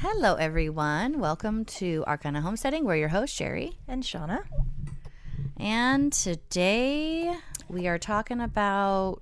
[0.00, 1.18] Hello, everyone.
[1.20, 2.84] Welcome to Arcana Homesteading.
[2.84, 3.78] We're your host, Sherry.
[3.86, 4.40] And Shauna.
[5.58, 7.34] And today
[7.68, 9.20] we are talking about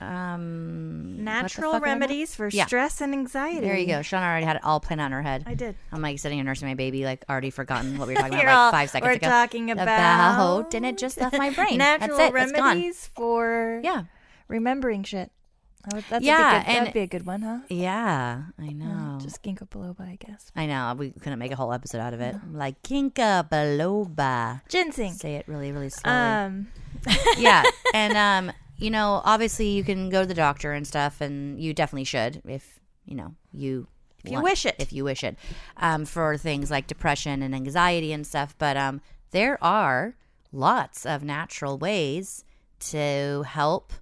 [0.00, 2.66] um, Natural fuck am I- remedies for Yeah.
[2.66, 3.60] stress and anxiety.
[3.60, 4.00] There you go.
[4.00, 5.44] Shauna already had it all planned in her head.
[5.46, 5.76] I did.
[5.92, 8.48] I'm like sitting here nursing my baby, like already forgotten what we were talking about
[8.56, 9.28] all- like five seconds we're ago.
[9.28, 11.78] talking about and it just left my brain.
[11.78, 12.34] Natural That's it.
[12.34, 14.04] Remedies for Yeah.
[14.48, 15.30] remembering shit.
[15.92, 17.58] Oh, that's Yeah, a good, and- that'd be a good one, huh?
[17.68, 19.18] Yeah, I know.
[19.22, 20.50] Just ginkgo biloba, I guess.
[20.56, 20.94] I know.
[20.98, 22.34] We couldn't make a whole episode out of it.
[22.52, 24.62] Like ginkgo Biloba.
[24.68, 25.12] Ginseng.
[25.14, 26.16] Say it really, really slowly.
[26.18, 26.68] Um,
[27.38, 27.62] yeah,
[27.94, 28.16] and
[28.50, 32.04] um, you know, obviously you can go to the doctor and stuff, and you definitely
[32.04, 33.86] should if you know you
[34.24, 34.76] If you wish it.
[34.78, 35.36] if you wish it,
[35.78, 38.54] um, for things like depression and anxiety and stuff.
[38.58, 39.00] But um,
[39.30, 40.16] there are
[40.52, 42.44] lots of natural ways
[42.90, 43.92] to help,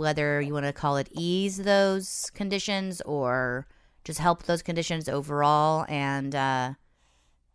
[0.00, 3.66] whether you want to call it ease those conditions or
[4.02, 6.74] just help those conditions overall, and uh,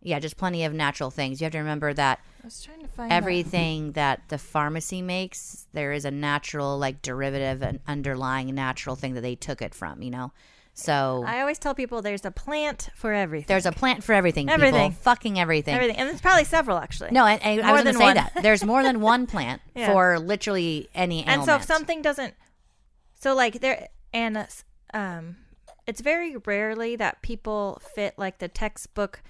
[0.02, 1.42] yeah, just plenty of natural things.
[1.42, 3.12] You have to remember that I was trying to that.
[3.12, 9.16] everything that the pharmacy makes there is a natural like derivative and underlying natural thing
[9.16, 10.32] that they took it from you know
[10.78, 13.46] so I always tell people there's a plant for everything.
[13.48, 14.90] there's a plant for everything Everything.
[14.92, 15.02] people.
[15.04, 17.12] fucking everything, everything, and there's probably several actually.
[17.12, 18.16] no and, and i More was going to say one.
[18.16, 19.92] that there's more than one plant Yeah.
[19.92, 22.34] for literally any and so if something doesn't
[23.20, 24.46] so like there and
[24.94, 25.38] um
[25.88, 29.22] it's very rarely that people fit like the textbook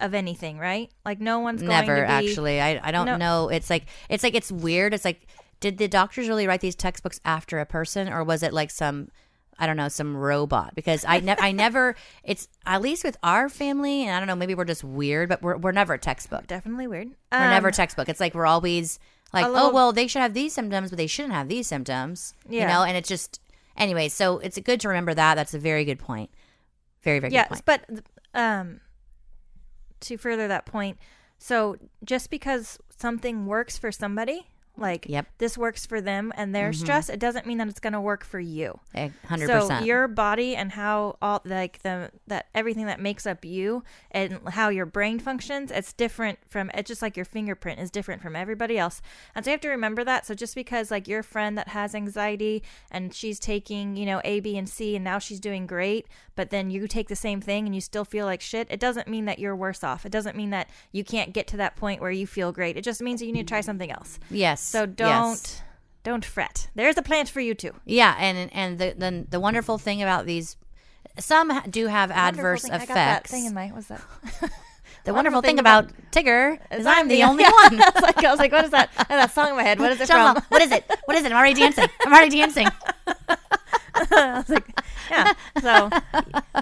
[0.00, 3.16] of anything right like no one's going never to be actually I, I don't No.
[3.16, 5.26] know it's like it's like it's weird it's like
[5.58, 9.08] did the doctors really write these textbooks after a person or was it like some
[9.58, 13.48] I don't know some robot because I never I never it's at least with our
[13.48, 16.46] family and I don't know maybe we're just weird but we're we're never a textbook.
[16.46, 17.08] Definitely weird.
[17.32, 18.08] We're never Um, a textbook.
[18.08, 18.98] It's like we're always
[19.32, 22.34] like a oh well they should have these symptoms but they shouldn't have these symptoms
[22.48, 22.62] yeah.
[22.62, 23.40] you know and it's just
[23.76, 25.34] anyway so it's good to remember that.
[25.34, 26.30] That's a very good point.
[27.02, 27.84] Very very good yes but
[28.34, 28.80] um
[30.00, 30.98] to further that point
[31.38, 34.46] so just because something works for somebody
[34.78, 35.24] like Yep.
[35.24, 35.34] Mm-hmm.
[35.38, 38.24] this works for them and their stress it doesn't mean that it's going to work
[38.24, 38.78] for you
[39.26, 43.82] hundred so your body and how all like the that everything that makes up you
[44.10, 48.22] and how your brain functions it's different from it's just like your fingerprint is different
[48.22, 49.02] from everybody else
[49.34, 51.94] and so you have to remember that so just because like your friend that has
[51.94, 56.06] anxiety and she's taking you know a b and c and now she's doing great
[56.38, 59.08] but then you take the same thing and you still feel like shit it doesn't
[59.08, 62.00] mean that you're worse off it doesn't mean that you can't get to that point
[62.00, 64.60] where you feel great it just means that you need to try something else yes
[64.60, 65.64] so don't
[66.04, 69.78] don't fret there's a plant for you too Yeah, and and the the, the wonderful
[69.78, 70.56] thing about these,
[71.18, 72.70] some do have adverse thing.
[72.72, 72.84] effects.
[72.90, 74.00] I got that thing in my what's that
[75.04, 77.82] the wonderful thing thing about, Tigger is I'm the only one.
[77.82, 78.90] I was like, I was like, what is that?
[78.96, 79.80] I had that song in my head.
[79.80, 80.36] What is it Shut from?
[80.36, 80.44] up.
[80.50, 80.84] what is it?
[81.06, 81.32] What is it?
[81.32, 81.88] I'm already dancing.
[82.06, 82.68] I'm already dancing.
[84.10, 85.32] I was like, yeah.
[85.60, 85.90] So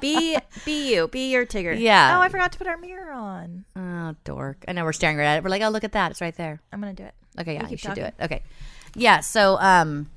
[0.01, 1.79] be be you, be your Tigger.
[1.79, 2.19] Yeah.
[2.19, 3.65] Oh, I forgot to put our mirror on.
[3.75, 4.65] Oh, dork!
[4.69, 5.45] I know we're staring right at it.
[5.45, 6.11] We're like, oh, look at that.
[6.11, 6.61] It's right there.
[6.73, 7.15] I'm gonna do it.
[7.39, 8.15] Okay, yeah, you, should do it.
[8.21, 8.43] Okay,
[8.95, 9.21] yeah.
[9.21, 10.09] So, um,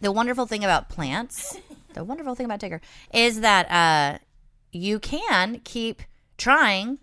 [0.00, 1.56] the wonderful thing about plants,
[1.94, 2.80] the wonderful thing about Tigger,
[3.12, 4.18] is that uh,
[4.72, 6.02] you can keep
[6.38, 6.98] trying,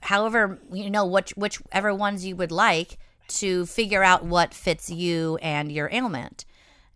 [0.00, 5.38] however you know which whichever ones you would like to figure out what fits you
[5.40, 6.44] and your ailment,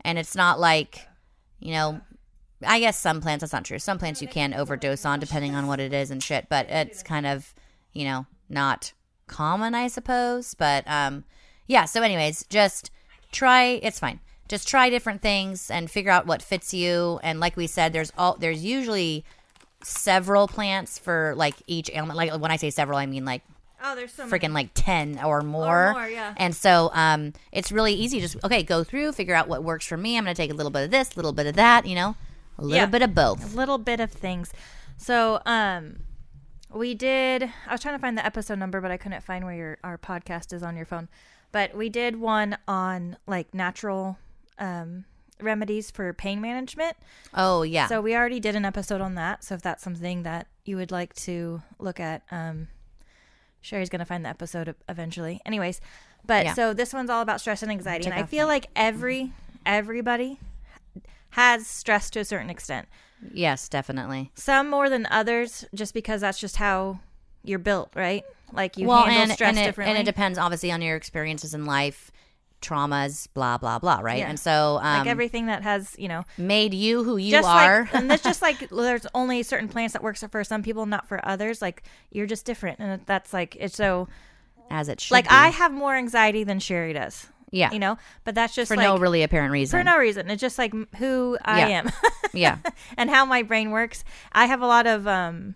[0.05, 1.07] and it's not like,
[1.61, 2.01] you know.
[2.67, 3.79] I guess some plants that's not true.
[3.79, 7.03] Some plants you can overdose on depending on what it is and shit, but it's
[7.03, 7.53] kind of,
[7.93, 8.93] you know, not
[9.27, 10.55] common, I suppose.
[10.55, 11.25] But um
[11.67, 12.91] yeah, so anyways, just
[13.33, 14.21] try it's fine.
[14.49, 17.19] Just try different things and figure out what fits you.
[17.23, 19.25] And like we said, there's all there's usually
[19.83, 22.17] several plants for like each ailment.
[22.17, 23.43] Like when I say several, I mean like
[23.87, 25.93] Oh, there's so freaking like 10 or more.
[25.93, 26.33] more, yeah.
[26.39, 28.19] And so um, it's really easy.
[28.19, 30.17] Just, okay, go through, figure out what works for me.
[30.17, 31.95] I'm going to take a little bit of this, a little bit of that, you
[31.95, 32.17] know,
[32.59, 32.87] a little Yeah.
[32.87, 33.53] bit of both.
[33.53, 34.53] a little bit of things.
[34.97, 36.01] So, um,
[36.73, 37.43] we did.
[37.69, 39.97] I was trying to find the episode number, but I couldn't find where your our
[39.99, 41.09] podcast is on your phone.
[41.53, 44.19] But we did one on like natural
[44.59, 45.05] um,
[45.41, 46.97] remedies for pain management.
[47.33, 47.87] Oh, yeah.
[47.87, 49.45] So we already did an episode on that.
[49.45, 52.67] So if that's something that you would like to look at, um,
[53.65, 55.41] Sherry's gonna find the episode eventually.
[55.47, 55.81] Anyways,
[56.27, 56.55] but Yeah.
[56.55, 59.33] so this one's all about stress and anxiety, Check and I feel like every
[59.65, 60.39] everybody
[61.31, 62.87] has stress to a certain extent.
[63.33, 64.31] yes, definitely.
[64.35, 67.01] Some more than others, just because that's just how
[67.43, 68.23] you're built, right?
[68.53, 69.97] Like you well, handle and, stress and, it, differently.
[69.97, 72.13] and it depends obviously on your experiences in life,
[72.65, 74.19] traumas, blah, blah, blah, right?
[74.19, 74.29] Yeah.
[74.31, 77.83] And so um, like everything that has, you know, made you who you just are.
[77.83, 81.07] like, and that's just like there's only certain plants that works for some people, not
[81.07, 81.61] for others.
[81.63, 84.09] Like you're just different, and that's like it's so.
[84.71, 85.35] as it should Like be.
[85.35, 87.27] I have more anxiety than Sherry does.
[87.51, 87.71] Yeah.
[87.71, 87.99] you know.
[88.25, 89.79] But that's just for like no really apparent reason.
[89.79, 90.29] for no reason.
[90.29, 91.69] It's just like who I Yeah.
[91.69, 91.91] am
[92.35, 92.59] yeah.
[92.97, 94.03] and how my brain works.
[94.33, 95.55] I have a lot of um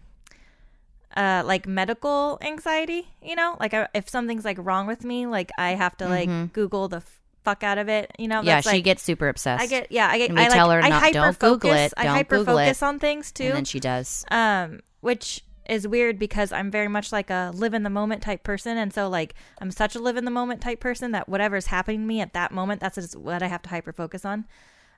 [1.19, 3.57] uh like medical anxiety, you know?
[3.61, 6.99] Like I, if something's like wrong with me, like I have to like Google the
[6.99, 8.39] f- fuck out of it, you know?
[8.39, 8.47] Mm-hmm.
[8.47, 9.63] Yeah, That's, she like, gets super obsessed.
[9.63, 11.73] I get yeah, I get And we I like tell her I not- don't Google
[11.73, 13.45] it, I don't hyper focus on things too.
[13.45, 14.25] and then she does.
[14.31, 18.43] um which is weird because I'm very much like a live in the moment type
[18.43, 21.67] person and so like I'm such a live in the moment type person that whatever's
[21.67, 24.47] happening to me at that moment that's just what I have to hyper focus on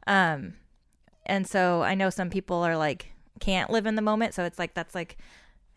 [0.07, 0.55] um
[1.27, 4.59] and so I know some people are like can't live in the moment so it's
[4.61, 5.17] like that's like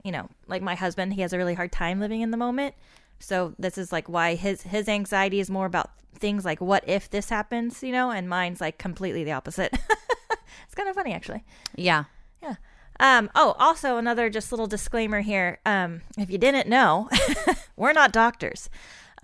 [0.03, 2.75] you know like my husband he has a really hard time living in the moment
[3.19, 7.09] so this is like why his his anxiety is more about things like what if
[7.09, 9.73] this happens you know and mine's like completely the opposite
[10.65, 11.43] it's kind of funny actually
[11.75, 12.05] Yeah.
[12.41, 12.55] yeah.
[12.99, 15.57] Um, oh, also another just little disclaimer here.
[15.65, 17.09] Um, if you didn't know,
[17.75, 18.69] we're not doctors.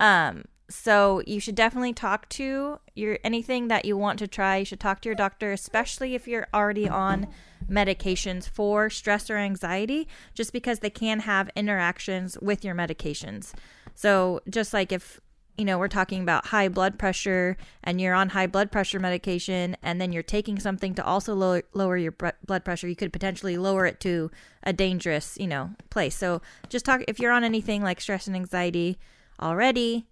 [0.00, 4.56] Um, so you should definitely talk to your anything that you want to try.
[4.58, 7.28] You should talk to your doctor, especially if you're already on
[7.70, 13.52] medications for stress or anxiety, just because they can have interactions with your medications.
[13.94, 15.20] So just like if
[15.58, 19.76] you know, we're talking about high blood pressure and you're on high blood pressure medication
[19.82, 23.12] and then you're taking something to also lower, lower your br- blood pressure, you could
[23.12, 24.30] potentially lower it to
[24.62, 26.16] a dangerous, you know, place.
[26.16, 26.40] So
[26.70, 28.98] just talk if you're on anything like stress and anxiety
[29.38, 30.06] already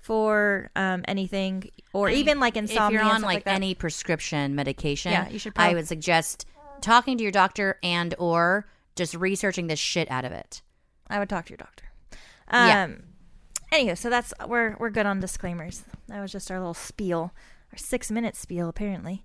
[0.00, 2.86] for um, anything or even like insomnia.
[2.86, 6.46] if you're on like, like any prescription medication, Yeah, you should probably- I would suggest
[6.82, 8.66] talking to your doctor and or
[8.96, 10.62] just researching the shit out of it.
[11.08, 11.84] I would talk to your doctor.
[12.48, 12.88] Um, Yeah.
[13.72, 15.84] Anywho, so that's we're we're good on disclaimers.
[16.08, 17.32] That was just our little spiel,
[17.72, 19.24] our six minute spiel apparently.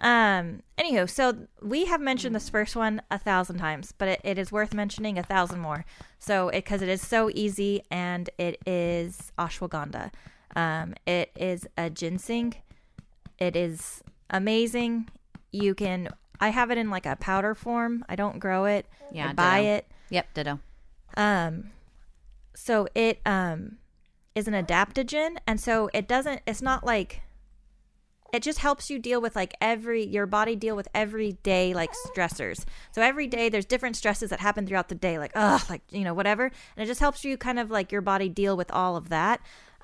[0.00, 0.62] Um.
[0.78, 4.52] Anywho, so we have mentioned this first one a thousand times, but it, it is
[4.52, 5.84] worth mentioning a thousand more.
[6.18, 10.12] So because it, is so easy and it is ashwagandha.
[10.54, 10.94] Um.
[11.06, 12.54] It is a ginseng.
[13.38, 15.10] It is amazing.
[15.50, 16.10] You can.
[16.40, 18.04] I have it in like a powder form.
[18.08, 18.86] I don't grow it.
[19.12, 19.74] Yeah, I buy ditto.
[19.74, 19.86] it.
[20.10, 20.60] Yep, ditto.
[21.16, 21.70] Um,
[22.54, 23.78] so it um
[24.34, 26.42] is an adaptogen, and so it doesn't.
[26.46, 27.22] It's not like
[28.32, 32.64] it just helps you deal with like every your body deal with everyday like stressors.
[32.92, 36.04] So every day there's different stresses that happen throughout the day, like ugh, like you
[36.04, 38.96] know whatever, and it just helps you kind of like your body deal with all
[38.96, 39.40] of that.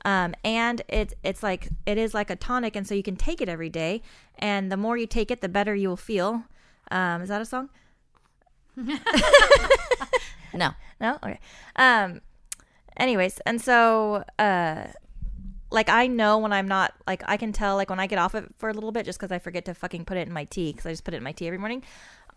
[0.07, 3.41] Um, and it's it's like it is like a tonic, and so you can take
[3.43, 4.03] it every day,
[4.39, 6.45] and the more you take it, the better you will feel.
[6.93, 7.69] Um, is that a song?
[10.55, 10.71] No.
[11.01, 11.19] No?
[11.23, 11.39] Okay.
[11.77, 12.21] Um
[12.97, 14.87] anyways, and so uh
[15.71, 18.35] like I know when I'm not like I can tell like when I get off
[18.35, 20.45] it for a little bit just cuz I forget to fucking put it in my
[20.45, 21.83] tea cuz I just put it in my tea every morning.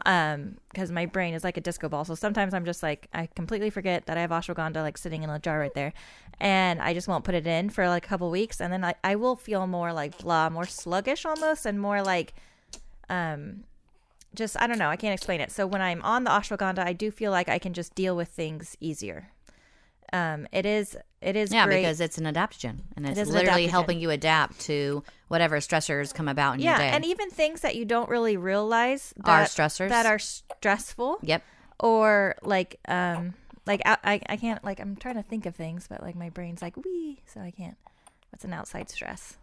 [0.05, 2.05] Um cuz my brain is like a disco ball.
[2.05, 5.29] So sometimes I'm just like I completely forget that I have ashwagandha like sitting in
[5.29, 5.93] a jar right there
[6.39, 8.95] and I just won't put it in for like a couple weeks and then I
[9.03, 12.33] I will feel more like blah, more sluggish almost and more like
[13.09, 13.63] um
[14.35, 15.51] just I don't know, I can't explain it.
[15.51, 18.29] So when I'm on the ashwagandha, I do feel like I can just deal with
[18.29, 19.31] things easier.
[20.13, 21.81] Um, it is it is Yeah, great.
[21.81, 23.69] because it's an adaptogen and it's is literally adaptogen.
[23.69, 26.89] helping you adapt to whatever stressors come about in yeah, your day.
[26.95, 29.89] and even things that you don't really realize that, Are stressors.
[29.89, 31.43] that are stressful yep.
[31.79, 33.33] or like um
[33.65, 36.29] like I, I I can't like I'm trying to think of things, but like my
[36.29, 37.77] brain's like wee, so I can't.
[38.31, 39.37] What's an outside stress?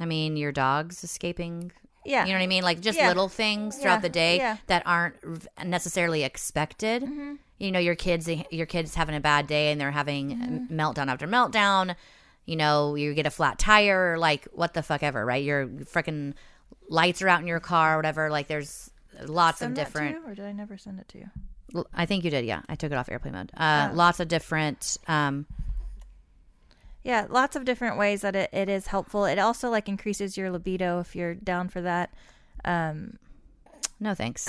[0.00, 1.72] I mean, your dog's escaping.
[2.04, 2.62] Yeah, You know what I mean?
[2.64, 3.08] Like just Yeah.
[3.08, 4.56] little things throughout Yeah, the day yeah.
[4.66, 5.16] that aren't
[5.64, 7.02] necessarily expected.
[7.02, 7.34] Mm-hmm.
[7.58, 10.78] You know, your kids, your kids having a bad day and they're having Mm-hmm.
[10.80, 11.94] meltdown after meltdown.
[12.44, 15.44] You know, you get a flat tire, like what the fuck ever, right?
[15.44, 16.34] Your freaking
[16.88, 18.30] lights are out in your car, or whatever.
[18.30, 18.90] Like there's
[19.24, 20.16] lots Send of different.
[20.16, 21.84] you, or did I never send it to you?
[21.94, 22.44] I think you did.
[22.44, 23.52] Yeah, I took it off airplane mode.
[23.56, 23.94] Uh, Oh.
[23.94, 24.96] Lots of different.
[25.06, 25.46] Um,
[27.04, 29.24] Yeah, lots of different ways that it, it is helpful.
[29.24, 32.12] It also like increases your libido if you're down for that.
[32.64, 33.18] Um,
[33.98, 34.46] no thanks.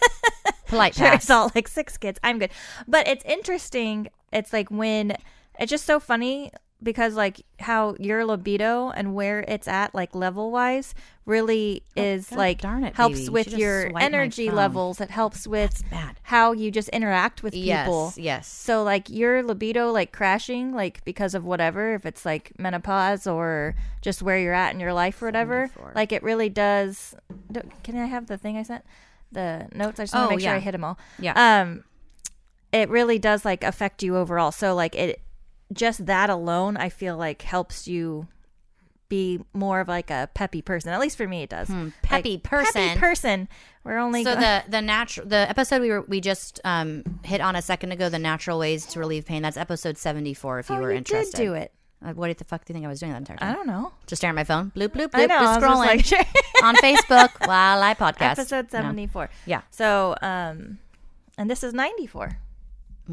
[0.66, 1.22] Polite sure, pass.
[1.22, 2.18] it's all like six kids.
[2.24, 2.50] I'm good,
[2.88, 4.08] but it's interesting.
[4.32, 5.16] It's like when
[5.60, 6.50] it's just so funny
[6.82, 12.38] because like how your libido and where it's at like level wise really is God
[12.38, 13.28] like darn it, helps baby.
[13.30, 15.00] With your energy levels.
[15.00, 15.82] It helps with
[16.22, 18.12] how you just interact with people.
[18.16, 18.18] Yes.
[18.18, 18.46] Yes.
[18.48, 23.74] So like your libido like crashing like because of whatever if it's like menopause or
[24.02, 25.92] just where you're at in your life or whatever 74.
[25.96, 27.14] like it really does
[27.50, 28.84] do- can I have the thing I sent
[29.32, 30.56] the notes I just want Oh, to make sure yeah.
[30.56, 31.62] I hit them all Yeah.
[31.62, 31.84] um
[32.70, 35.20] it really does like affect you overall so like it
[35.72, 38.28] just that alone I feel like helps you
[39.08, 42.02] be more of like a peppy person at least for me it does Hmm, Like,
[42.02, 42.72] peppy person.
[42.88, 43.48] peppy person
[43.84, 47.40] we're only So go- the the natural the episode we were we just um hit
[47.40, 50.76] on a second ago the natural ways to relieve pain that's episode 74 if you
[50.76, 51.36] oh, were you interested.
[51.36, 51.72] did do it
[52.04, 53.50] Uh, What the fuck do you think I was doing that entire time?
[53.50, 53.90] I don't know.
[54.06, 54.70] Just staring at my phone.
[54.76, 55.22] Bloop bloop bloop.
[55.22, 55.40] I know.
[55.40, 58.32] Just scrolling just like, on Facebook while I podcast.
[58.38, 58.80] episode No.
[58.80, 59.30] 74.
[59.46, 59.62] Yeah.
[59.70, 60.78] So, um,
[61.38, 62.36] and this is 94.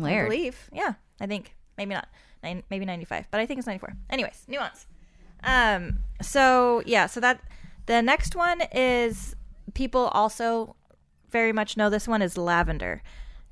[0.03, 0.69] I believe.
[0.73, 2.07] Yeah, I think maybe not,
[2.43, 3.95] Nine, maybe ninety five, but I think it's ninety four.
[4.09, 4.85] Anyways, nuance.
[5.43, 5.99] Um.
[6.21, 7.07] So yeah.
[7.07, 7.41] So that
[7.85, 9.35] the next one is
[9.73, 10.75] people also
[11.31, 13.01] very much know this one is lavender.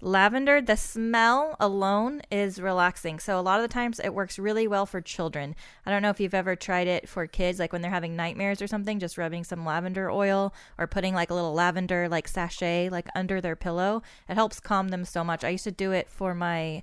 [0.04, 3.20] Lavender, the smell alone is relaxing.
[3.20, 5.56] So a lot of the times it works really well for children.
[5.86, 8.64] I don't know if you've ever tried it for kids, like when they're having nightmares
[8.64, 12.90] or something, just rubbing some lavender oil or putting like a little lavender like sachet
[12.90, 14.02] like under their pillow.
[14.28, 15.44] It helps calm them so much.
[15.44, 16.82] I used to do it for my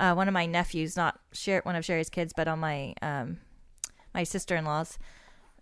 [0.00, 3.38] uh, one of my nephews, not Sher- one of Sherry's kids, but on my um,
[4.14, 4.98] my sister in law's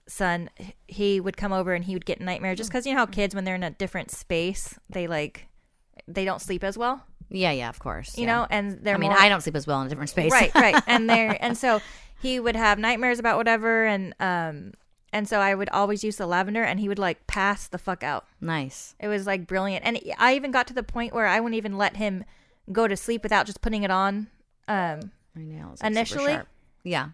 [0.07, 0.49] son.
[0.87, 3.35] He would come over and he would get nightmares just because you know how kids
[3.35, 5.49] when they're in a different space they like
[6.07, 8.17] they don't sleep as well, Yeah, yeah, of course.
[8.17, 8.37] you yeah.
[8.37, 10.33] know, and they're I mean, more, I don't sleep as well in a different space.
[10.33, 11.81] right, right, and they're and so
[12.23, 14.73] he would have nightmares about whatever, and um,
[15.13, 18.03] and so I would always use the lavender, and he would like pass the fuck
[18.03, 18.25] out.
[18.41, 18.95] nice.
[18.99, 21.77] It was like brilliant, and I even got to the point where I wouldn't even
[21.77, 22.25] let him
[22.73, 24.29] go to sleep without just putting it on,
[24.69, 25.71] um, I know.
[25.73, 26.39] it's, like, Initially?
[26.85, 27.09] Yeah.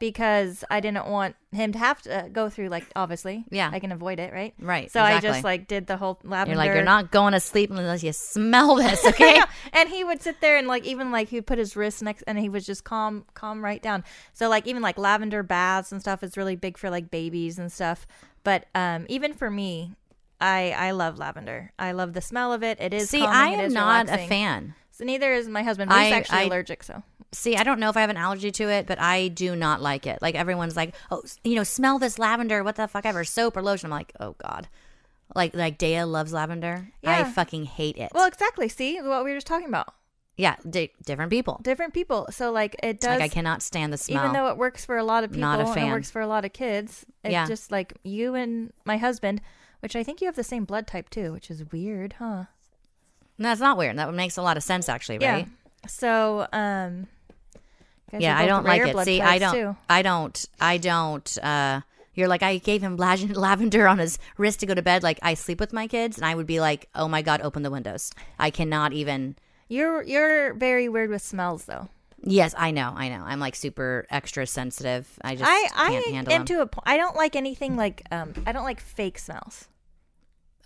[0.00, 3.70] because I didn't want him to have to go through like obviously, Yeah.
[3.72, 4.52] I can avoid it, right?
[4.60, 4.90] Right.
[4.90, 6.52] So I just like did the whole lavender.
[6.54, 9.40] You're like, you're not going to sleep unless you smell this, okay?
[9.72, 12.22] and he would sit there and like even like he would put his wrist next
[12.26, 16.00] and he was just calm calm right down so like even like lavender baths and
[16.00, 18.06] stuff is really big for like babies and stuff
[18.42, 19.94] but um even for me
[20.40, 23.62] i i love lavender i love the smell of it it is See, calming, I
[23.64, 24.26] am not relaxing.
[24.26, 24.74] a fan.
[24.96, 27.88] So neither is my husband he's I- actually I- allergic so See, I don't know
[27.90, 30.22] if I have an allergy to it, but I do not like it.
[30.22, 32.62] Like everyone's like, "Oh, you know, smell this lavender.
[32.62, 33.24] What the fuck ever?
[33.24, 34.68] Soap or lotion?" I'm like, "Oh god."
[35.34, 36.92] Like like Dea loves lavender.
[37.02, 37.32] I Yeah.
[37.32, 38.12] fucking hate it.
[38.14, 39.92] well exactly see what we were just talking about
[40.36, 41.58] yeah, di- different people.
[41.62, 44.20] different people so like it does Like I cannot stand the smell.
[44.22, 45.90] even though it works for a lot of people Not a and it fan.
[45.90, 47.48] works for a lot of kids it's Yeah.
[47.48, 49.40] just like you and my husband
[49.80, 52.44] which i think you have the same blood type too which is weird huh
[53.38, 53.98] That's not weird.
[53.98, 55.46] That makes a lot of sense actually, right?
[55.46, 55.88] Yeah.
[55.88, 57.08] So, um,
[58.12, 58.96] Yeah, I don't like it.
[59.04, 59.76] See, I don't too.
[59.88, 61.80] I don't I don't uh
[62.14, 65.02] you're like I gave him lavender on his wrist to go to bed.
[65.02, 67.62] Like I sleep with my kids, and I would be like, "Oh my god, open
[67.62, 69.36] the windows." I cannot even.
[69.68, 71.88] You're you're very weird with smells, though.
[72.26, 73.22] Yes, I know, I know.
[73.24, 75.08] I'm like super extra sensitive.
[75.22, 76.46] I just I can't I handle am them.
[76.46, 76.84] to a point.
[76.86, 78.32] I don't like anything like um.
[78.46, 79.68] I don't like fake smells.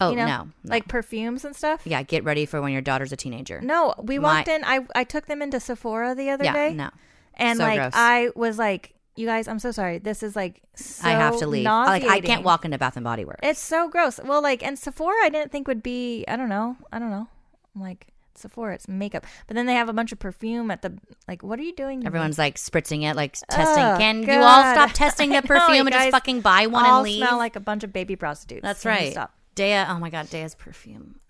[0.00, 0.50] Oh you know, no, no.
[0.64, 1.82] like perfumes and stuff.
[1.84, 3.60] yeah, get ready for when your daughter's a teenager.
[3.60, 4.64] No, we My- walked in.
[4.64, 6.90] I I took them into Sephora the other yeah, day, no.
[7.34, 7.92] and So like gross.
[7.94, 9.98] I was like, "You guys, I'm so sorry.
[9.98, 11.64] This is like so I have to leave.
[11.64, 13.40] Like I can't walk into Bath and Body Works.
[13.42, 14.20] It's so gross.
[14.22, 16.24] Well, like, and Sephora, I didn't think would be.
[16.28, 16.76] I don't know.
[16.92, 17.28] I don't know.
[17.74, 20.96] I'm like Sephora, it's makeup, but then they have a bunch of perfume at the.
[21.26, 21.98] Like, what are you doing?
[22.00, 22.06] to me?
[22.06, 23.84] Everyone's like spritzing it, like testing.
[23.84, 24.74] Oh, Can you all God.
[24.74, 27.04] stop testing I the know, you perfume and just guys fucking buy one all and
[27.04, 27.22] leave?
[27.22, 28.62] I smell like a bunch of baby prostitutes.
[28.62, 29.12] That's Can you right.
[29.12, 29.34] Stop.
[29.58, 31.20] Dea, oh my god, Dea's perfume.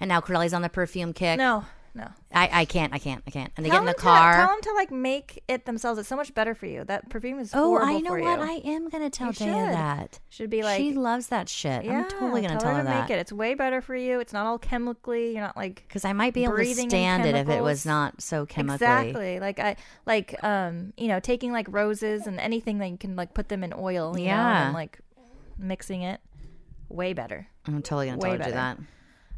[0.00, 1.38] And now Corelli's on the perfume kick.
[1.38, 2.08] No, no.
[2.32, 3.52] I, I can't, I can't, I can't.
[3.56, 4.34] And they Tell get in the them to- car.
[4.34, 5.98] tell them to like make it themselves.
[5.98, 6.84] It's so much better for you.
[6.84, 7.86] That perfume is horrible for you.
[7.86, 8.48] oh, horrible I know for what.
[8.64, 8.70] you.
[8.70, 9.54] I am gonna tell You Dea should.
[9.54, 10.20] that.
[10.30, 11.84] Should be like she loves that shit.
[11.88, 13.20] I'm totally gonna tell, tell, her to that make it.
[13.20, 14.20] It's way better for you.
[14.20, 15.32] It's not all chemically.
[15.32, 17.62] You're not like because I might be able to breathing in stand it if it
[17.62, 17.86] was chemicals.
[17.86, 18.74] not so chemically.
[18.74, 19.40] Exactly.
[19.40, 23.34] Like I like um you know taking like roses and anything that you can like
[23.34, 24.16] put them in oil.
[24.18, 24.64] You know, Yeah.
[24.66, 24.98] and like
[25.58, 26.20] mixing it.
[26.94, 27.46] Way better.
[27.66, 28.76] I'm totally gonna tell her to do better.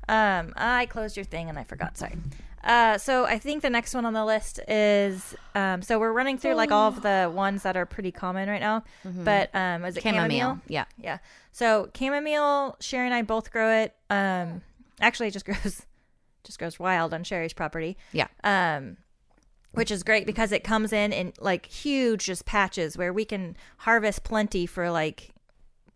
[0.09, 0.39] that.
[0.39, 1.97] Um, I closed your thing and I forgot.
[1.99, 2.17] Sorry.
[2.63, 5.83] Uh, so I think the next one on the list is um.
[5.83, 8.83] So we're running through like all of the ones that are pretty common right now.
[9.05, 10.31] But um, is it Chamomile.
[10.31, 10.61] chamomile?
[10.69, 10.85] Yeah.
[10.99, 11.19] Yeah.
[11.53, 13.95] So chamomile, Sherry and I both grow it.
[14.11, 14.63] Um,
[15.01, 15.87] actually, it just grows,
[16.45, 17.97] just grows wild on Sherry's property.
[18.13, 18.27] Yeah.
[18.45, 18.97] Um,
[19.73, 23.57] which is great because it comes in in like huge just patches where we can
[23.79, 25.31] harvest plenty for like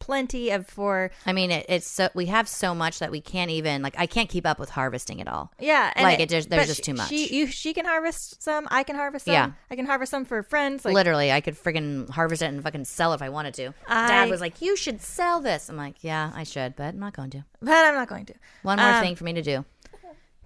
[0.00, 3.50] plenty of for I mean, it, it's so we have so much that we can't
[3.52, 3.95] even like.
[3.97, 5.52] I can't keep up with harvesting it all.
[5.61, 5.92] yeah.
[5.97, 7.09] Like, it just- there's just too much.
[7.11, 8.66] She you she can harvest some.
[8.71, 9.35] I can harvest some.
[9.35, 9.52] Yeah.
[9.71, 10.85] I can harvest some for friends.
[10.85, 13.75] Like Literally, I could friggin' harvest it and fucking sell it if I wanted to.
[13.87, 16.99] I- Dad was like, "You should sell this." I'm like, "Yeah, I should, but I'm
[16.99, 18.35] not going to." but I'm not going to.
[18.62, 19.64] One more Um, thing for me to do.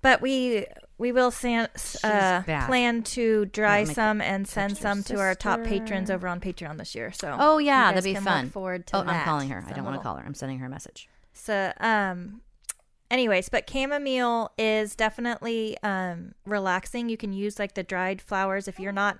[0.05, 0.67] But we
[0.99, 1.71] we will san-
[2.05, 6.41] uh, plan to dry Yeah, some and send some to our top patrons over on
[6.41, 7.11] Patreon this year.
[7.11, 8.51] So Oh yeah, that'd be fun.
[8.51, 9.09] Forward to oh, that.
[9.09, 9.65] I'm calling her.
[9.67, 10.25] I don't want to call her.
[10.27, 11.09] I'm sending her a message.
[11.33, 12.43] So um,
[13.11, 17.09] anyways, but chamomile is definitely um relaxing.
[17.09, 19.17] You can use like the dried flowers if you're not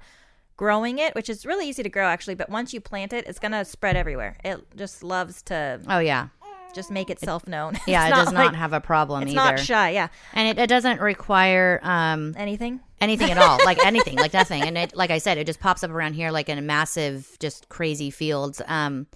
[0.59, 2.35] growing it, which is really easy to grow actually.
[2.35, 4.37] But once you plant it, it's gonna spread everywhere.
[4.45, 6.29] It just loves to Oh yeah,
[6.75, 7.79] just make itself known.
[7.87, 9.57] Yeah, it does not like- have a problem It's either.
[9.57, 9.91] not shy.
[9.91, 10.09] Yeah.
[10.33, 12.81] and it, it doesn't require um, Anything.
[13.01, 14.63] anything at all, like anything, like nothing.
[14.63, 17.37] And it, like I said, it just pops up around here like in a massive,
[17.41, 18.61] just crazy fields.
[18.67, 19.07] Um,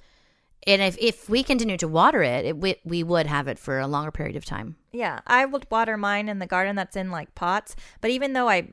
[0.66, 3.78] and if, if we continue to water it, it we, we would have it for
[3.78, 4.76] a longer period of time.
[4.92, 8.48] Yeah, I would water mine in the garden that's in like pots, but even though
[8.48, 8.68] I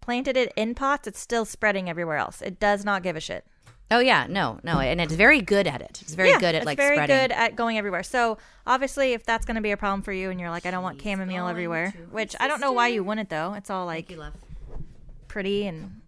[0.00, 2.40] planted it in pots, it's still spreading everywhere else.
[2.40, 3.44] It does not give a shit.
[3.90, 6.00] Oh yeah, no, no, and it's very good at it.
[6.02, 6.98] It's very yeah, good at like spreading.
[6.98, 7.28] it's like very spreading.
[7.28, 8.02] good at going everywhere.
[8.02, 10.70] So obviously, if that's going to be a problem for you, and you're like, I
[10.70, 13.54] don't want chamomile everywhere, which I don't know why you wouldn't though.
[13.54, 14.14] It's all like
[15.26, 16.00] pretty and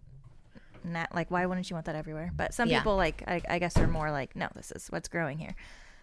[0.83, 2.31] not like why wouldn't you want that everywhere?
[2.35, 2.79] But some Yeah.
[2.79, 5.55] people like I, I guess are more like no, this is what's growing here.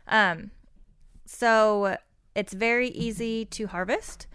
[0.09, 0.51] Um,
[1.27, 1.97] so
[2.35, 4.27] it's very easy to harvest.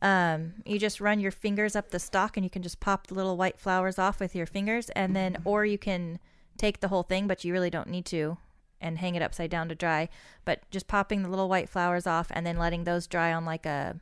[0.00, 3.14] Um, you just run your fingers up the stalk and you can just pop the
[3.14, 6.18] little white flowers off with your fingers, and then or you can
[6.58, 8.36] take the whole thing, but you really don't need to,
[8.80, 10.08] and hang it upside down to dry.
[10.44, 13.64] But just popping the little white flowers off and then letting those dry on like
[13.66, 13.96] a,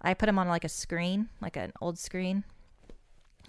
[0.00, 2.44] I put them on like a screen, like an old screen,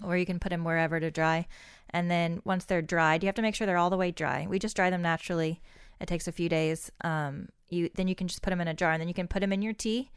[0.02, 1.46] or you can put them wherever to dry.
[1.90, 4.46] And then once they're dried, you have to make sure they're all the way dry.
[4.48, 5.60] We just dry them naturally.
[6.00, 6.90] It takes a few days.
[7.02, 9.28] Um, you then you can just put them in a jar, and then you can
[9.28, 10.10] put them in your tea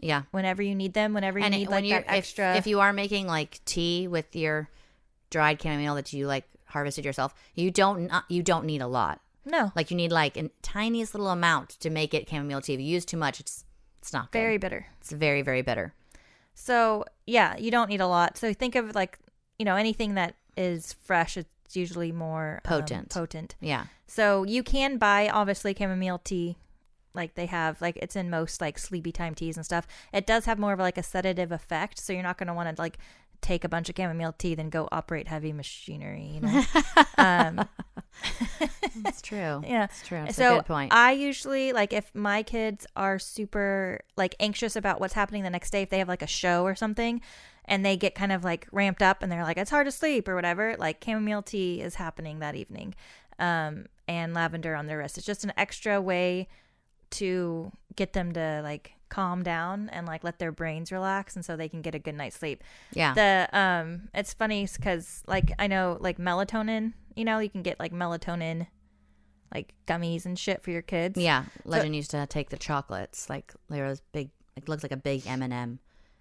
[0.00, 1.14] Yeah, whenever you need them.
[1.14, 2.52] Whenever you and need it- like that extra.
[2.52, 4.68] if, if you are making like tea with your
[5.30, 9.20] dried chamomile that you like harvested yourself, you don't not, you don't need a lot.
[9.44, 12.74] no, Like you need like a tiniest little amount to make it chamomile tea.
[12.74, 13.64] If you use too much, it's
[14.00, 14.38] it's not good.
[14.38, 14.86] very bitter.
[15.00, 15.92] It's very very bitter.
[16.54, 18.36] So yeah, you don't need a lot.
[18.36, 19.18] So think of like
[19.58, 21.36] you know anything that is fresh.
[21.36, 23.10] It's usually more um, Potent.
[23.10, 23.54] potent.
[23.60, 23.84] Yeah.
[24.06, 26.56] So you can buy obviously chamomile tea,
[27.14, 29.86] like they have, like it's in most like sleepy time teas and stuff.
[30.12, 32.74] It does have more of like a sedative effect, so you're not going to want
[32.74, 32.98] to like
[33.40, 36.30] take a bunch of chamomile tea then go operate heavy machinery.
[36.34, 36.62] You know,
[37.18, 37.68] um,
[38.96, 39.62] That's true.
[39.66, 39.84] yeah.
[39.84, 40.24] It's true.
[40.26, 40.92] It's so a good point.
[40.92, 45.70] I usually like if my kids are super like anxious about what's happening the next
[45.70, 47.20] day, if they have like a show or something,
[47.64, 50.28] and they get kind of like ramped up and they're like it's hard to sleep
[50.28, 52.94] or whatever, like chamomile tea is happening that evening,
[53.38, 55.18] um, and lavender on their wrist.
[55.18, 56.48] It's just an extra way
[57.10, 61.56] to get them to like calm down and like let their brains relax and so
[61.56, 63.12] they can get a good night's sleep yeah.
[63.14, 67.78] the um it's funny because like i know like melatonin you know you can get
[67.78, 68.66] like melatonin
[69.54, 71.44] like gummies and shit for your kids yeah.
[71.64, 74.30] Legend used to take the chocolates like there was big.
[74.56, 75.80] It looks like a big M and m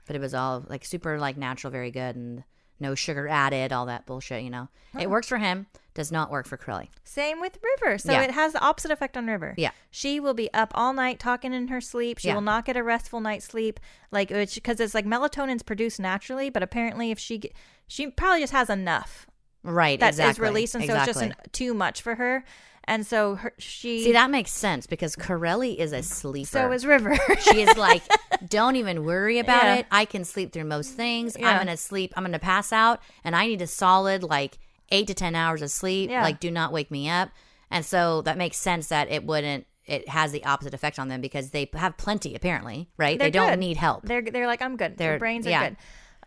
[0.10, 2.44] but it was all like super like natural, very good, and
[2.80, 4.44] no sugar added, all that bullshit.
[4.44, 5.68] You know, it works for him.
[5.96, 6.90] Does not work for Curly.
[7.04, 8.22] same with river so Yeah.
[8.22, 9.72] it has the opposite effect on river Yeah.
[9.92, 12.36] she will be up all night talking in her sleep she Yeah.
[12.36, 16.64] will not get a restful night's sleep like because it's like melatonin's produced naturally but
[16.64, 17.42] apparently if she
[17.88, 19.28] she probably just has enough
[19.62, 20.00] Right.
[20.00, 20.48] that is exactly.
[20.48, 22.46] released and so it's just an, too much for her
[22.90, 26.48] and so her, she See, that makes sense because Corelli is a sleeper.
[26.50, 28.04] so is river she is like,
[28.48, 29.76] don't even worry about Yeah.
[29.76, 29.86] it.
[29.92, 31.38] I can sleep through most things.
[31.40, 31.50] Yeah.
[31.52, 32.14] I'm gonna sleep.
[32.18, 34.58] I'm gonna pass out, and I need a solid like
[34.90, 36.10] eight to ten hours of sleep.
[36.10, 36.24] Yeah.
[36.24, 37.30] Like, do not wake me up.
[37.72, 39.66] And so that makes sense that it wouldn't.
[39.86, 43.18] It has the opposite effect on them because they have plenty apparently, right?
[43.18, 43.60] They're they don't good.
[43.60, 44.04] need help.
[44.04, 44.98] They're they're like I'm good.
[44.98, 45.78] Their They're- brains are good.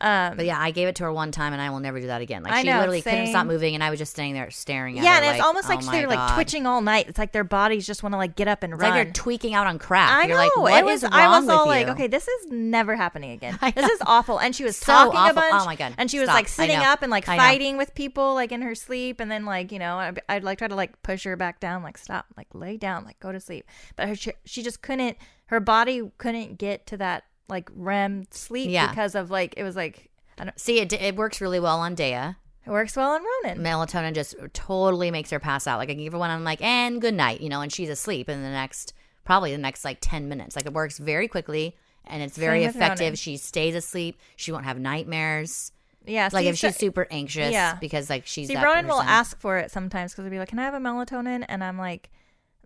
[0.03, 2.09] Um, But yeah, I gave it to her one time, and I will never do
[2.09, 2.43] that again.
[2.43, 4.99] Like I she know, literally couldn't stop moving, and I was just standing there staring
[4.99, 5.23] at yeah, her.
[5.23, 7.07] Yeah, and it's almost oh like my they're like twitching all night.
[7.09, 8.91] It's like their bodies just want to like get up and It's run.
[8.91, 10.11] like they're tweaking out on crack.
[10.11, 10.43] I You're know.
[10.43, 11.05] like, what it was.
[11.05, 13.59] I was all like, okay, this is never happening again.
[13.75, 14.39] This is awful.
[14.39, 15.55] And she was So talking a bunch.
[15.63, 15.95] Oh my God.
[15.97, 16.35] And she was Stop.
[16.37, 19.21] like sitting up and like fighting with people like in her sleep.
[19.21, 21.83] And then like you know, I'd, I'd like try to like push her back down,
[21.83, 23.67] like stop, like lay down, like go to sleep.
[23.97, 25.17] But her, she, she just couldn't.
[25.47, 28.89] Her body couldn't get to that like REM sleep Yeah.
[28.89, 30.59] because of like it was like I don't.
[30.59, 32.35] See, it, it works really well on Dea.
[32.65, 33.59] It works well on Ronan.
[33.63, 35.79] Melatonin just totally makes her pass out.
[35.79, 37.89] Like I can give her one, I'm like, and good night, you know, and she's
[37.89, 40.55] asleep in the next, probably the next like 10 minutes.
[40.57, 41.77] Like it works very quickly
[42.07, 43.01] and it's very Same with effective.
[43.07, 43.17] Ronan.
[43.17, 44.19] She stays asleep.
[44.37, 45.73] She won't have nightmares.
[46.07, 47.77] Yeah, Like see, if she's super anxious yeah.
[47.81, 49.09] because like she's See, that Ronan will person.
[49.09, 51.79] ask for it sometimes because he'll be like, "Can I have a melatonin?" And I'm
[51.79, 52.11] like,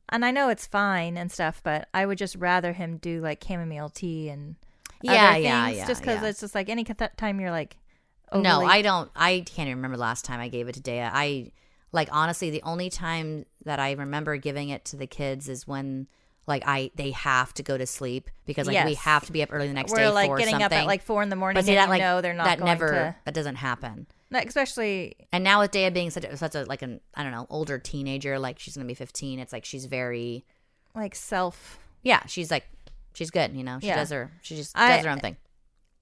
[0.08, 3.44] and I know it's fine and stuff, but I would just rather him do like
[3.46, 4.56] chamomile tea and
[5.12, 6.28] Yeah, yeah, yeah, just because yeah.
[6.28, 7.76] it's just like any time you're like,
[8.34, 9.10] No, I don't.
[9.14, 11.00] I can't even remember the last time I gave it to Dea.
[11.02, 11.52] I
[11.92, 16.06] like honestly, the only time that I remember giving it to the kids is when
[16.46, 19.48] like I they have to go to sleep because like we have to be up
[19.52, 20.64] early the next we're day like for getting something.
[20.64, 22.60] up at like four in the morning, but see that like know they're not that
[22.60, 24.06] never to, that doesn't happen.
[24.30, 27.32] no, especially And now with Dea being such a such a like an I don't
[27.32, 29.40] know older teenager, like she's gonna be fifteen.
[29.40, 30.44] It's like she's very
[30.94, 31.78] like self.
[32.02, 32.24] yeah.
[32.26, 32.68] She's like
[33.16, 33.54] she's good.
[33.56, 33.96] You know, she Yeah.
[33.96, 35.36] does her she just I- does her own thing.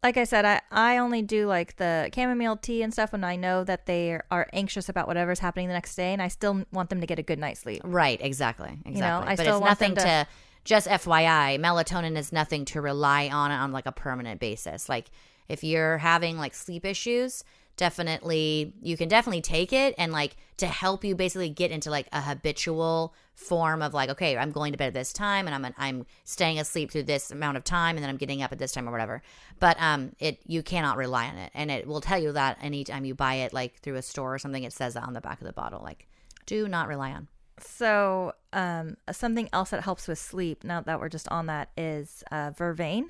[0.03, 3.37] Like I said, I, I only do like the chamomile tea and stuff when I
[3.37, 6.91] know that they are, anxious about whatever's happening the next day, and I still want
[6.91, 7.81] them to get a good night's sleep.
[7.83, 9.01] Right, exactly, exactly.
[9.01, 10.27] know, I but still it's nothing to,
[10.65, 14.91] just FYI, melatonin is nothing to rely on on like a permanent basis.
[14.91, 15.07] Like
[15.49, 17.43] if you're having like sleep issues,
[17.77, 22.07] definitely you can definitely take it and like to help you basically get into like
[22.13, 25.75] a habitual form of like okay i'm going to bed at this time and i'm
[25.77, 28.73] i'm staying asleep through this amount of time and then i'm getting up at this
[28.73, 29.23] time or whatever
[29.59, 33.05] but um it you cannot rely on it and it will tell you that anytime
[33.05, 35.41] you buy it like through a store or something it says that on the back
[35.41, 36.07] of the bottle like
[36.47, 37.27] do not rely on
[37.59, 42.25] So, um, something else that helps with sleep, now that we're just on that, is
[42.33, 43.05] uh, vervain.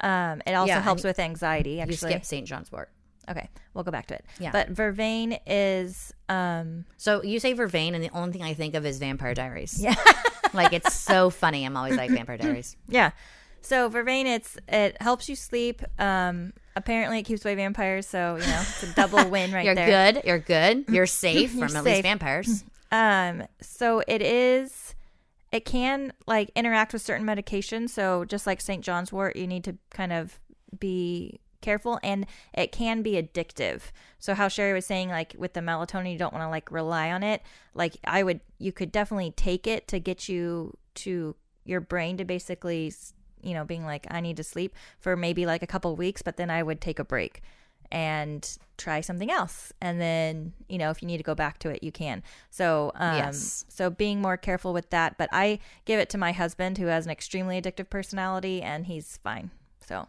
[0.00, 1.72] Um, it also Yeah, helps with anxiety.
[1.76, 2.90] you Actually, skip st john's wort
[3.28, 4.24] okay, we'll go back to it.
[4.40, 4.50] Yeah.
[4.52, 8.86] but vervain is um, so you say vervain and the only thing i think of
[8.86, 9.94] is vampire diaries yeah,
[10.54, 13.10] like it's so funny i'm always like vampire diaries yeah.
[13.64, 15.82] So vervain, it's it helps you sleep.
[15.96, 18.08] Um, apparently, it keeps away vampires.
[18.08, 20.12] So you know, it's a double win right you're there.
[20.12, 24.96] good you're good you're safe You're from at least vampires Um, so it is.
[25.52, 27.90] It can like interact with certain medications.
[27.90, 28.82] So just like St.
[28.84, 30.40] John's wort, you need to kind of
[30.80, 33.82] be careful, and it can be addictive.
[34.18, 37.10] So how Sherry was saying, like with the melatonin, you don't want to like rely
[37.10, 37.42] on it.
[37.74, 42.24] Like I would, you could definitely take it to get you to your brain to
[42.24, 42.92] basically,
[43.42, 46.36] you know, being like, I need to sleep for maybe like a couple weeks, but
[46.36, 47.40] then I would take a break
[47.90, 51.68] and try something else and then you know if you need to go back to
[51.68, 53.66] it you can so um Yes.
[53.68, 57.04] so being more careful with that but i give it to my husband who has
[57.04, 59.50] an extremely addictive personality and he's fine
[59.86, 60.08] so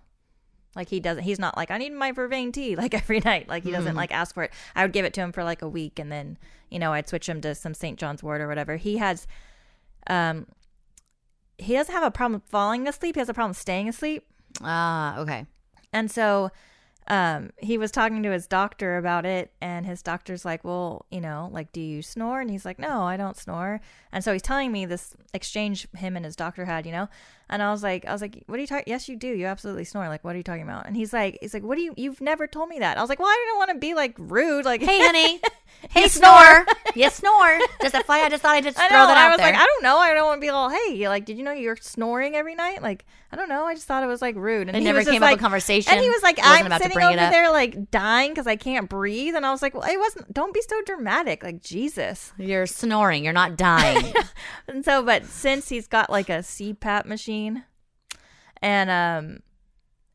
[0.76, 3.48] like he doesn't he's not like i need my vervain tea like every night.
[3.48, 4.52] Like he doesn't like ask for it.
[4.76, 6.38] I would give it to him for like a week and then
[6.70, 8.78] you know i'd switch him to some st john's wort or whatever.
[8.78, 9.28] He has
[10.08, 10.48] um
[11.58, 13.16] he doesn't have a problem falling asleep.
[13.16, 14.26] He has a problem staying asleep.
[14.62, 15.46] Ah okay.
[15.92, 16.52] And so
[17.08, 21.20] um, he was talking to his doctor about it, and his doctor's like, Well, you
[21.20, 22.40] know, like, do you snore?
[22.40, 23.82] And he's like, No, I don't snore.
[24.12, 27.10] And so he's telling me this exchange him and his doctor had, you know?
[27.54, 28.86] And I was like, I was like, What are you talking?
[28.88, 29.28] Yes, you do.
[29.28, 30.08] You absolutely snore.
[30.08, 30.88] Like, what are you talking about?
[30.88, 32.98] And he's like, He's like, What do you, you've never told me that.
[32.98, 34.66] I was like, Well, I didn't want to be like rude.
[34.66, 35.40] Like, hey honey
[35.90, 39.08] hey snore you snore just a fly i just thought i'd just I throw know.
[39.08, 39.98] that I out was there like, I don't know.
[39.98, 42.82] I don't want to be all, hey, like, did you know you're snoring every night?
[42.82, 43.66] Like, I don't know.
[43.66, 44.68] I just thought it was like rude.
[44.68, 45.92] And It he never was came up like, conversation.
[45.92, 49.36] And he was like, I'm sitting over there like dying because I can't breathe.
[49.36, 50.32] And I was like, well, it wasn't.
[50.32, 51.44] Don't be so dramatic.
[51.44, 52.32] Like Jesus.
[52.38, 54.14] you're snoring you're not dying
[54.68, 57.43] And so, but since he's got like a CPAP machine,
[58.62, 59.40] and um,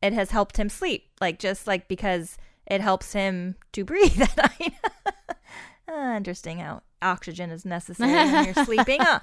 [0.01, 1.07] it has helped him sleep.
[1.21, 2.37] Like just like because
[2.67, 4.73] it helps him to breathe at night.
[5.87, 8.99] Ah, interesting how oxygen is necessary when you're sleeping.
[9.01, 9.19] Huh?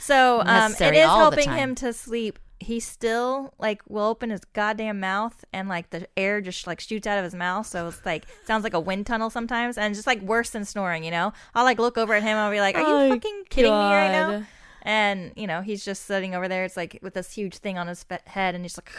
[0.00, 2.38] So um, it is helping him to sleep.
[2.62, 7.06] He still like will open his goddamn mouth and like the air just like shoots
[7.06, 7.66] out of his mouth.
[7.66, 11.02] So it's like sounds like a wind tunnel sometimes, and just like worse than snoring.
[11.02, 12.36] You know, I'll like look over at him.
[12.36, 14.42] I'll be like, "Are you Oh, fucking kidding me right now?"
[14.82, 16.64] And you know, he's just sitting over there.
[16.64, 18.90] It's like with this huge thing on his head, and he's like,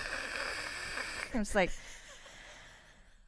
[1.33, 1.71] I'm just like,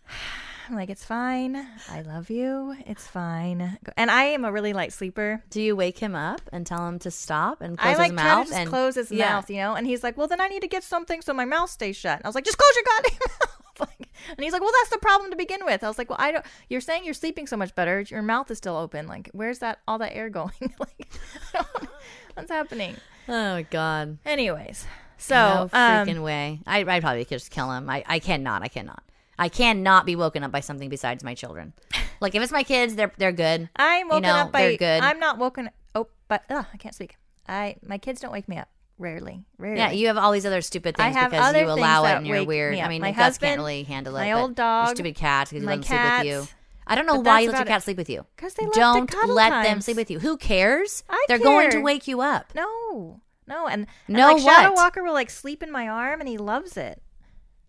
[0.70, 1.68] I'm like, it's fine.
[1.89, 2.76] I love you.
[2.86, 3.78] It's fine.
[3.98, 5.44] And I am a really light sleeper.
[5.50, 8.16] do you wake him up and tell him to stop and close I like his
[8.16, 9.30] mouth just and close his yeah.
[9.30, 9.76] mouth, you know.
[9.76, 12.18] And he's like, well, then I need to get something so my mouth stays shut.
[12.18, 13.80] And I was like, just close your goddamn mouth.
[13.80, 15.84] like, and he's like, well, that's the problem to begin with.
[15.84, 16.46] I was like, well, I don't.
[16.70, 18.02] You're saying you're sleeping so much better.
[18.02, 19.08] Your mouth is still open.
[19.08, 20.54] Like, where's that all that air going?
[20.80, 21.10] like,
[21.54, 21.89] I don't-
[22.34, 22.96] what's happening?
[23.28, 24.86] oh my god Anyways,
[25.18, 28.62] so no um, freaking way I, I probably could just kill him I, I cannot
[28.63, 29.04] i cannot
[29.39, 31.74] i cannot be woken up by something besides my children
[32.20, 34.62] like if it's my kids they're they're good I'm woken you know, up by.
[34.62, 35.02] they're good.
[35.02, 35.70] I'm not woken.
[35.96, 37.18] Oh, but ugh, I can't speak.
[37.48, 38.70] I my kids don't wake me up.
[39.00, 39.78] Rarely, rarely.
[39.80, 42.78] yeah you have all these other stupid things because you allow it and you're weird
[42.78, 45.66] i mean My Gus can't really handle it my old dog, your stupid cat because
[45.66, 46.48] let him sleep with you.
[46.88, 47.67] I don't know But why you let your it.
[47.69, 48.26] cat sleep with you.
[48.38, 50.19] 'Cause they don't let them sleep with you.
[50.19, 51.04] Who cares?
[51.10, 52.54] I They're going to wake you up.
[52.56, 54.76] No, no, and, and No like Shadow what?
[54.76, 57.02] Walker will like sleep in my arm, and he loves it.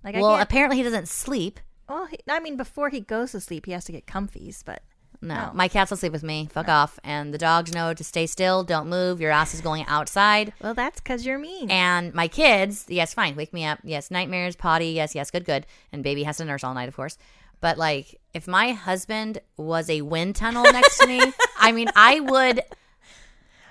[0.03, 1.61] Like Well, apparently he doesn't sleep.
[1.89, 4.83] well, he, I mean, before he goes to sleep, he has to get comfies, but
[5.23, 5.51] No, No.
[5.55, 6.49] my cats will sleep with me.
[6.53, 6.99] Fuck off.
[7.03, 8.63] And the dogs know to stay still.
[8.65, 9.21] Don't move.
[9.21, 10.53] Your ass is going outside.
[10.61, 11.71] well, that's because you're mean.
[11.71, 13.79] And my kids, yes, fine, wake me up.
[13.85, 14.89] Yes, nightmares, potty.
[14.89, 15.65] Yes, yes, good, good.
[15.93, 17.17] And baby has to nurse all night, of course.
[17.63, 21.21] But like, if my husband was a wind tunnel next to me,
[21.59, 22.63] I mean, I would.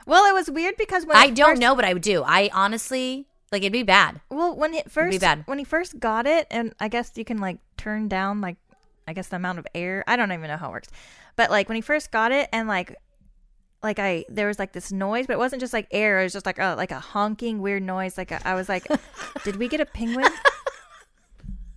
[0.05, 2.23] well, it was weird because when I don't first- know what I would do.
[2.25, 4.19] I honestly like it'd be bad.
[4.29, 5.43] Well, when it first bad.
[5.45, 8.57] when he first got it, and I guess you can like turn down like
[9.07, 10.03] I guess the amount of air.
[10.07, 10.89] I don't even know how it works,
[11.35, 12.95] but like when he first got it, and like
[13.83, 16.21] like I there was like this noise, but it wasn't just like air.
[16.21, 18.17] It was just like a like a honking weird noise.
[18.17, 18.87] Like a, I was like,
[19.43, 20.31] did we get a penguin?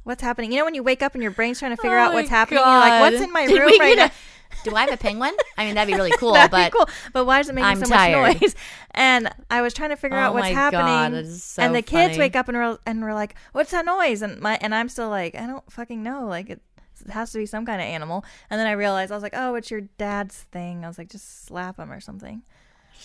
[0.07, 0.53] What's happening?
[0.53, 2.29] You know when you wake up and your brain's trying to figure Oh out what's
[2.29, 2.61] happening.
[2.61, 4.11] You're like, what's in my Did room right now?
[4.65, 5.33] do I have a penguin?
[5.59, 6.89] I mean, that'd be really cool, That'd but be cool.
[7.13, 8.23] But why is it making I'm so tired.
[8.35, 8.55] much noise?
[8.99, 10.87] And I was trying to figure Oh out what's my happening.
[10.87, 13.73] God, that is so and the kids wake up and we're, and we're like, "What's
[13.73, 16.63] that noise?" And my and I'm still like, "I don't fucking know." Like it,
[17.05, 18.25] it has to be some kind of animal.
[18.49, 21.11] And then I realized I was like, "Oh, it's your dad's thing." I was like,
[21.11, 22.43] "Just slap him or something."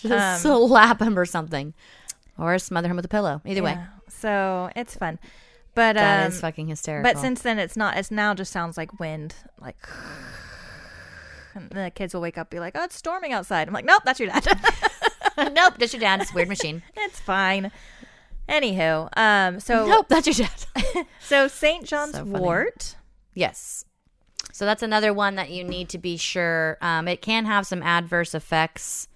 [0.02, 1.74] just um, slap him or something,
[2.38, 3.42] or smother him with a pillow.
[3.46, 5.20] Either way, So it's fun.
[5.74, 7.12] But that um, is fucking hysterical.
[7.12, 7.98] But since then, it's not.
[7.98, 9.78] It's now just sounds like wind, like.
[11.54, 14.04] And the kids will wake up, be like, "Oh, it's storming outside." I'm like, "Nope,
[14.06, 14.46] that's your dad."
[15.38, 16.18] nope, that's your dad.
[16.18, 16.82] dad's weird machine.
[16.96, 17.72] it's fine.
[18.50, 21.06] Anywho, um, so Nope, that's your dad.
[21.22, 22.26] so Saint John's So.
[22.26, 22.96] Wort.
[23.34, 23.86] Yes.
[24.52, 26.78] So that's another one that you need to be sure.
[26.82, 29.08] Um, it can have some adverse effects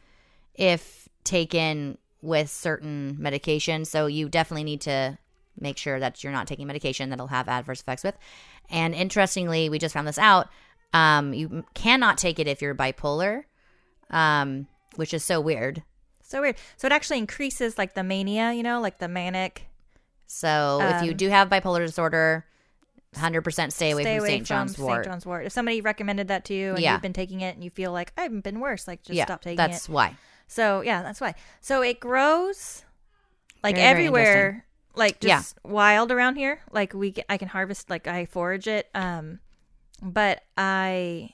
[0.54, 3.84] if taken with certain medication.
[3.84, 5.18] So you definitely need to
[5.60, 8.16] make sure that you're not taking medication that'll have adverse effects with.
[8.70, 10.50] And interestingly, we just found this out.
[10.94, 13.44] Um, you cannot take it if you're bipolar,
[14.10, 15.84] um, which is so weird.
[16.22, 16.56] So weird.
[16.78, 19.68] So it actually increases like the mania, you know, like the manic.
[20.28, 22.46] So if you Um, do have bipolar disorder,
[23.14, 24.46] 100% stay away Stay from St.
[24.46, 24.96] John's wort.
[24.96, 25.06] St.
[25.06, 25.46] John's Wort.
[25.46, 26.94] If somebody recommended that to you and Yeah.
[26.94, 29.26] you've been taking it and you feel like I haven't been worse, like just yeah,
[29.26, 29.74] stop taking that's it.
[29.74, 30.18] That's why.
[30.48, 31.36] So yeah, that's why.
[31.62, 32.84] So it grows
[33.64, 34.62] like Very, very
[34.98, 35.38] like Yeah.
[35.38, 36.60] just wild around here.
[36.72, 38.90] Like we, I can harvest, like I forage it.
[38.96, 39.40] Um,
[40.02, 41.32] but I,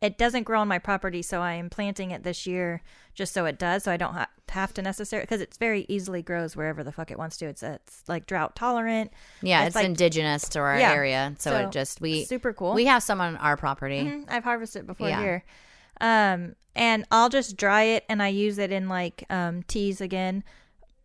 [0.00, 2.82] it doesn't grow on my property, so I am planting it this year
[3.14, 6.20] just so it does, so I don't ha- have to necessarily because it's very easily
[6.20, 7.46] grows wherever the fuck it wants to.
[7.46, 9.12] It's it's like drought tolerant.
[9.40, 10.92] Yeah, It's it's, like- indigenous to our Yeah.
[10.92, 12.74] area, so, So, it just we super cool.
[12.74, 14.02] we have some on our property.
[14.02, 15.20] Mhm, I've harvested before Yeah.
[15.20, 15.44] here.
[16.00, 20.42] Um, and I'll just dry it and I use it in like um, teas again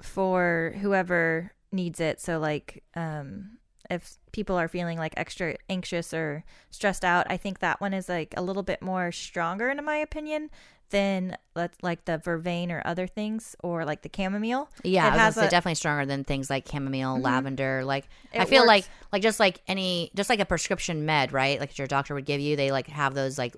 [0.02, 2.20] for whoever needs it.
[2.20, 3.58] So like um,
[3.90, 8.08] if people are feeling like extra anxious or stressed out, I think that one is
[8.10, 10.50] like a little bit more stronger in my opinion
[10.92, 14.70] than let's like the vervain or other things or like the chamomile.
[14.84, 15.50] Yeah, it has a- Mm-hmm.
[15.50, 17.84] definitely stronger than things like chamomile, lavender.
[17.86, 18.68] Like I feel works.
[18.68, 21.60] like like just like any just like a prescription med, right?
[21.60, 23.56] Like your doctor would give you, they like have those like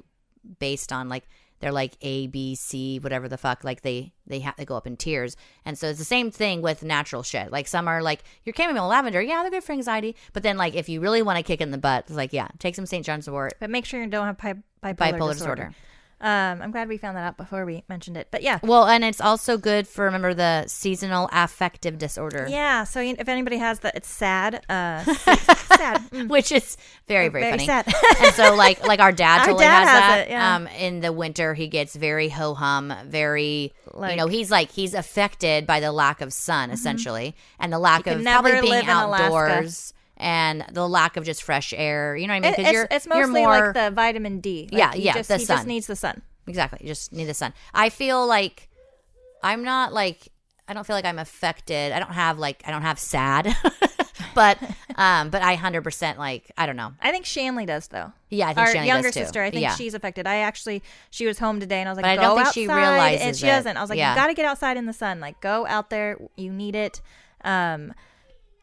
[0.60, 1.24] based on like
[1.62, 3.64] they're like A, B, C, whatever the fuck.
[3.64, 6.62] Like they they have they go up in tiers, and so it's the same thing
[6.62, 7.52] with natural shit.
[7.52, 10.16] Like some are like your chamomile, lavender, yeah, they're good for anxiety.
[10.34, 12.50] But then like if you really want to kick in the butt, it's like yeah,
[12.60, 13.06] take some St.
[13.06, 14.54] John's wort, But make sure you don't have bi-
[14.94, 15.56] bipolar, bipolar disorder.
[15.56, 15.76] disorder.
[16.22, 18.28] Um, I'm glad we found that out before we mentioned it.
[18.32, 22.46] But yeah, Well, and it's also good for remember the seasonal affective disorder.
[22.50, 24.64] Yeah, so if anybody has that, it's sad.
[24.70, 25.04] Uh,
[25.76, 26.02] sad.
[26.12, 26.28] Mm.
[26.30, 27.66] which is very very, Very funny.
[27.66, 27.92] sad.
[28.22, 30.28] and so like like our dad Our totally dad has, has that.
[30.28, 30.56] it, yeah.
[30.56, 34.72] Um, in the winter he gets very ho hum, very Like- you know he's like
[34.72, 39.94] he's affected by the lack of sun essentially, and the lack of probably being outdoors.
[40.22, 42.54] And the lack of just fresh air, you know what I mean?
[42.54, 44.70] It- Because it's, you're it's you're mostly more like the vitamin D.
[44.72, 45.58] Like, Yeah, yeah, Just, the he sun.
[45.58, 46.22] just needs the sun.
[46.48, 46.80] exactly.
[46.82, 47.54] You just need the sun.
[47.74, 48.70] I feel like
[49.44, 50.28] I'm not like
[50.68, 51.92] I don't feel like I'm affected.
[51.92, 53.54] I don't have like I don't have sad,
[54.36, 54.58] but
[54.96, 56.94] um, but I hundred percent like I don't know.
[57.02, 58.14] I think Shanley does though.
[58.30, 59.76] Yeah, I think Our Shanley younger sister, I think Yeah.
[59.76, 60.28] she's affected.
[60.28, 62.48] I actually, she was home today, and I was like, But I "Go don't think
[62.48, 63.50] outside," she and realizes she it.
[63.50, 63.76] doesn't.
[63.78, 64.12] I was like, Yeah.
[64.12, 65.20] "You got to get outside in the sun.
[65.20, 66.18] Like, go out there.
[66.38, 67.02] You need it."
[67.44, 67.94] Um,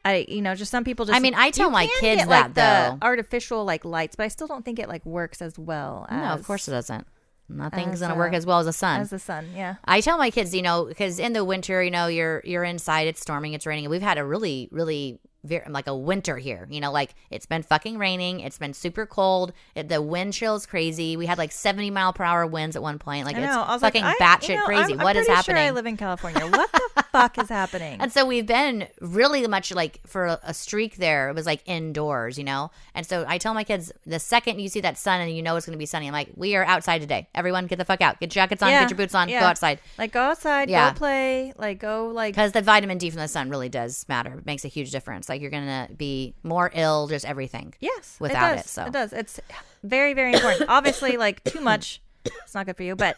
[0.09, 1.17] I, you know, just some people just.
[1.17, 3.07] I mean, I tell my kids get, like, that, the though.
[3.07, 6.07] artificial like lights, but I still don't think it like works as well.
[6.09, 7.07] As, No, of course it doesn't.
[7.51, 9.01] Nothing's gonna uh, work as well as the sun.
[9.01, 9.77] As the sun, yeah.
[9.85, 13.07] I tell my kids, you know, because in the winter, you know, you're you're inside,
[13.09, 13.89] it's storming, it's raining.
[13.91, 15.19] We've had a really, really,
[15.49, 16.67] very, like a winter here.
[16.71, 18.41] You know, like it's been fucking raining.
[18.41, 19.53] It's been super cold.
[19.75, 21.17] It, the wind chill is crazy.
[21.17, 23.27] We had like 70 mile per hour winds at one point.
[23.27, 24.93] Like it's fucking like, batshit you know, crazy.
[24.95, 25.57] I'm, I'm what is happening?
[25.57, 26.47] Sure I live in California.
[26.47, 28.01] What the fuck is happening?
[28.01, 31.29] And so we've been really much like for a, a streak there.
[31.31, 32.71] It was like indoors, you know?
[32.95, 35.57] And so I tell my kids the second you see that sun and you know
[35.57, 37.29] it's going to be sunny, I'm like, we are outside today.
[37.35, 38.21] Everyone get the fuck out.
[38.21, 39.41] Get jackets on, Yeah, get your boots on, yeah.
[39.41, 39.81] go outside.
[39.97, 40.91] Like go outside, Yeah.
[40.93, 44.35] go play, like go like Because the vitamin D from the sun really does matter.
[44.39, 45.29] It makes a huge difference.
[45.29, 47.75] Like you're going to be more ill, just everything.
[47.81, 48.85] yes, without it, it, so.
[48.85, 49.13] it does.
[49.13, 49.41] It's
[49.83, 50.69] very very important.
[50.69, 52.97] Obviously, like too much, it's not good for you.
[52.97, 53.17] But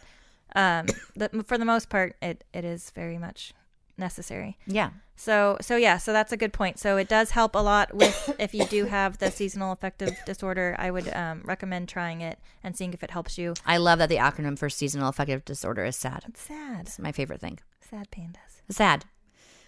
[0.55, 3.53] um, the, for the most part, it it is very much
[3.97, 4.57] necessary.
[4.67, 4.91] Yeah.
[5.15, 6.79] So so yeah, so that's a good point.
[6.79, 10.75] So it does help a lot with if you do have the seasonal affective disorder.
[10.79, 13.53] I would um, recommend trying it and seeing if it helps you.
[13.65, 16.25] I love that the acronym for seasonal affective disorder is SAD.
[16.29, 17.59] It's sad, It's my favorite thing.
[17.79, 18.61] sad pandas.
[18.69, 19.05] SAD.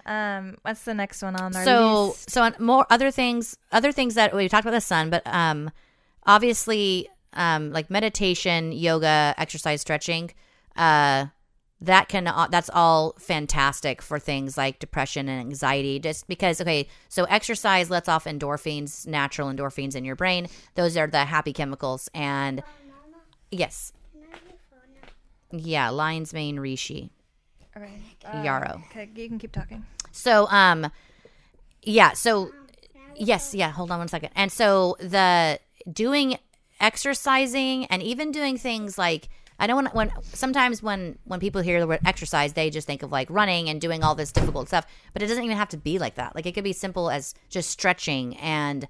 [0.06, 2.30] Um, what's the next one on our so list?
[2.30, 5.72] so on more other things other things that we talked about the sun but um
[6.26, 10.32] obviously um like meditation yoga exercise stretching
[10.76, 11.28] uh
[11.80, 16.88] that can uh, that's all fantastic for things like depression and anxiety just because okay
[17.08, 22.10] so exercise lets off endorphins natural endorphins in your brain those are the happy chemicals
[22.14, 22.62] and
[23.52, 23.94] Yes.
[25.52, 27.12] Yeah, lion's mane reishi.
[27.76, 28.44] All right.
[28.44, 28.82] Yarrow.
[28.84, 29.86] Uh, Okay, you can keep talking.
[30.12, 30.92] So, um,
[31.82, 32.14] yeah.
[32.14, 32.52] So,
[33.16, 33.72] yes, yeah.
[33.72, 34.30] Hold on one second.
[34.36, 35.60] And so the
[35.92, 36.38] doing
[36.80, 41.80] exercising and even doing things like I know when when sometimes when when people hear
[41.80, 44.86] the word exercise, they just think of like running and doing all this difficult stuff.
[45.14, 46.36] But it doesn't even have to be like that.
[46.36, 48.88] Like it could be simple as just stretching and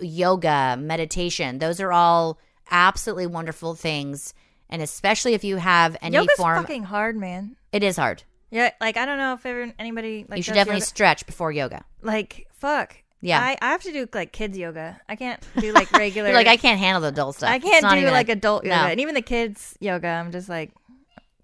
[0.00, 1.58] yoga, meditation.
[1.58, 2.38] Those are all
[2.70, 4.32] absolutely wonderful things.
[4.68, 7.56] And especially if you have any Yoga's form, fucking hard, man.
[7.72, 8.22] it is hard.
[8.50, 10.86] Yeah, like I don't know if ever anybody like you should definitely yoga.
[10.86, 11.84] stretch before yoga.
[12.02, 12.96] like fuck.
[13.20, 13.40] Yeah.
[13.40, 15.00] I, I have to do like kids yoga.
[15.08, 16.28] I can't do like regular.
[16.28, 17.50] You're like I can't handle the adult stuff.
[17.50, 18.82] I can't do even a- like adult yoga, no.
[18.88, 20.08] and even the kids yoga.
[20.08, 20.70] I'm just like,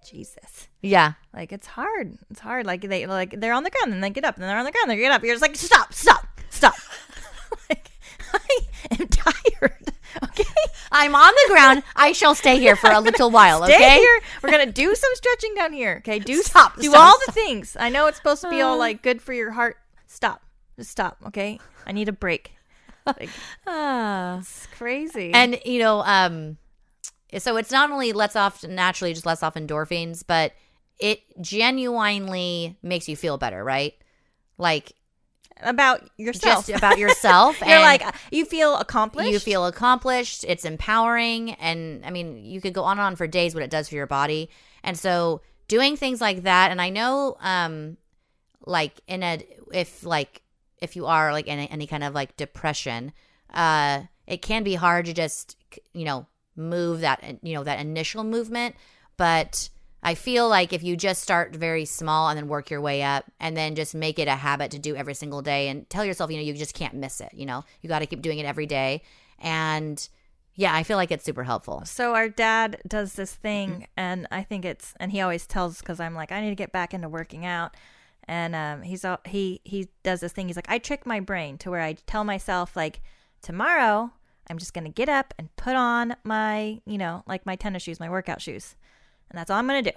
[0.09, 0.69] Jesus.
[0.81, 1.15] Yeah.
[1.35, 2.17] Like it's hard.
[2.31, 2.67] It's hard.
[2.67, 4.65] Like they like they're on the ground and they get up and then they're on
[4.65, 4.91] the ground.
[4.91, 5.23] And they get up.
[5.25, 6.75] You're just like stop, stop, stop.
[7.71, 7.91] like
[8.33, 8.59] I
[8.99, 9.91] am tired.
[10.25, 10.44] Okay,
[10.90, 11.83] I'm on the ground.
[11.96, 13.62] I shall stay here for a little while.
[13.64, 13.96] stay Okay.
[13.98, 14.20] here.
[14.42, 15.96] We're gonna do some stretching down here.
[15.98, 17.27] Okay, do Stop, Do stop, all stop.
[17.27, 17.77] the things.
[17.79, 19.77] I know it's supposed to be all like good for your heart.
[20.07, 20.42] Stop.
[20.79, 21.18] Just stop.
[21.27, 21.59] Okay.
[21.87, 22.53] I need a break.
[23.07, 23.31] Like
[23.66, 25.33] it's crazy.
[25.33, 26.57] and you know, um,
[27.38, 30.53] so it's not only lets off naturally, just lets off endorphins, but
[30.98, 33.94] it genuinely makes you feel better, right?
[34.59, 34.92] Like
[35.61, 36.67] about yourself.
[36.67, 37.61] just about yourself.
[37.61, 39.31] You're and like you feel accomplished.
[39.31, 40.45] you feel accomplished.
[40.47, 43.71] It's empowering, and I mean, you could go on and on for days what it
[43.71, 44.51] does for your body.
[44.83, 47.97] And so, doing things like that, and I know, um,
[48.67, 50.43] like in a if like
[50.81, 53.12] if you are like in a, any kind of like depression,
[53.53, 55.57] uh, it can be hard to just
[55.93, 58.75] you know move that you know that initial movement,
[59.17, 59.69] but.
[60.03, 63.31] I feel like if you just start very small and then work your way up
[63.38, 66.31] and then just make it a habit to do every single day and tell yourself,
[66.31, 68.47] you know, you just can't miss it, you know, you got to keep doing it
[68.47, 69.03] every day.
[69.38, 70.09] And
[70.55, 71.83] yeah, I feel like it's super helpful.
[71.87, 75.99] So our dad does this thing, and I think it's, and he always tells because
[75.99, 77.75] I'm like, I need to get back into working out,
[78.25, 80.49] and um, he's all, he he does this thing.
[80.49, 83.01] He's like, I trick my brain to where I tell myself like,
[83.41, 84.12] tomorrow
[84.51, 87.99] I'm just gonna get up and put on my, you know, like my tennis shoes,
[87.99, 88.77] my workout shoes,
[89.33, 89.90] and that's all I'm gonna do.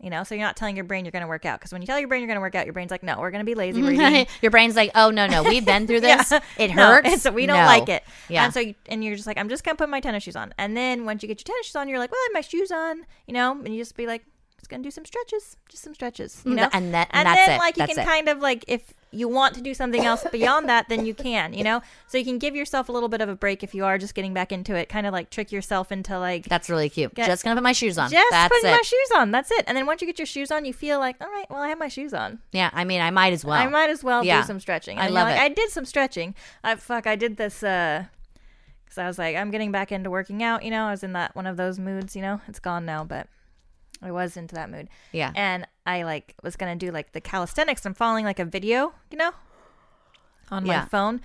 [0.00, 1.86] You know, so you're not telling your brain you're gonna work out because when you
[1.86, 3.80] tell your brain you're gonna work out, your brain's like, no, we're gonna be lazy.
[4.42, 6.30] Your brain's like, oh, no, no, we've been through this.
[6.30, 6.40] Yeah.
[6.56, 7.08] It No, hurts.
[7.08, 7.64] and so we don't No.
[7.66, 8.04] like it.
[8.28, 8.44] Yeah.
[8.44, 10.54] And so you, and you're just like, I'm just gonna put my tennis shoes on.
[10.56, 12.40] And then once you get your tennis shoes on, you're like, well, I have my
[12.48, 14.24] shoes on, you know, and you just be like,
[14.58, 16.68] just gonna do some stretches, just some stretches, you mm, know.
[16.72, 17.58] And that- and and that's then it.
[17.58, 18.06] like you That's can it.
[18.08, 21.54] kind of like if you want to do something else beyond that, then you can,
[21.54, 21.80] you know.
[22.08, 24.14] So you can give yourself a little bit of a break if you are just
[24.14, 24.88] getting back into it.
[24.90, 27.14] Kind of like trick yourself into like That's really cute.
[27.14, 28.10] Get- just going to put my shoes on.
[28.10, 28.74] just That's putting it.
[28.74, 29.30] my shoes on.
[29.30, 29.64] That's it.
[29.66, 31.68] And then once you get your shoes on, you feel like, all right, well, I
[31.68, 32.40] have my shoes on.
[32.52, 33.54] yeah, I mean, I might as well.
[33.58, 34.42] I might as well Yeah.
[34.42, 34.98] do some stretching.
[34.98, 35.42] I And you're love like, it.
[35.42, 36.34] I did some stretching.
[36.62, 38.04] I fuck, I did this uh
[38.88, 40.86] cuz I was like, I'm getting back into working out, you know.
[40.86, 42.40] I was in that one of those moods, you know.
[42.46, 43.26] It's gone now, but
[44.02, 44.88] I was into that mood.
[45.12, 45.32] Yeah.
[45.34, 47.86] And I like was going to do like the calisthenics.
[47.86, 49.32] I'm following like a video, you know,
[50.50, 51.20] on my phone.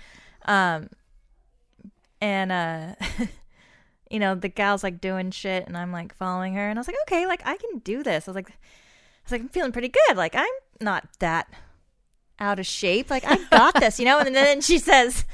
[0.46, 0.88] Um
[2.20, 2.94] and uh
[4.10, 6.88] you know, the gal's like doing shit and I'm like following her and I was
[6.88, 8.50] like, "Okay, like I can do this." I was like
[9.24, 10.18] I was like, I'm feeling pretty good.
[10.18, 11.48] Like, I'm not that
[12.38, 13.08] out of shape.
[13.08, 14.18] Like, I got this, you know?
[14.18, 15.24] And then she says,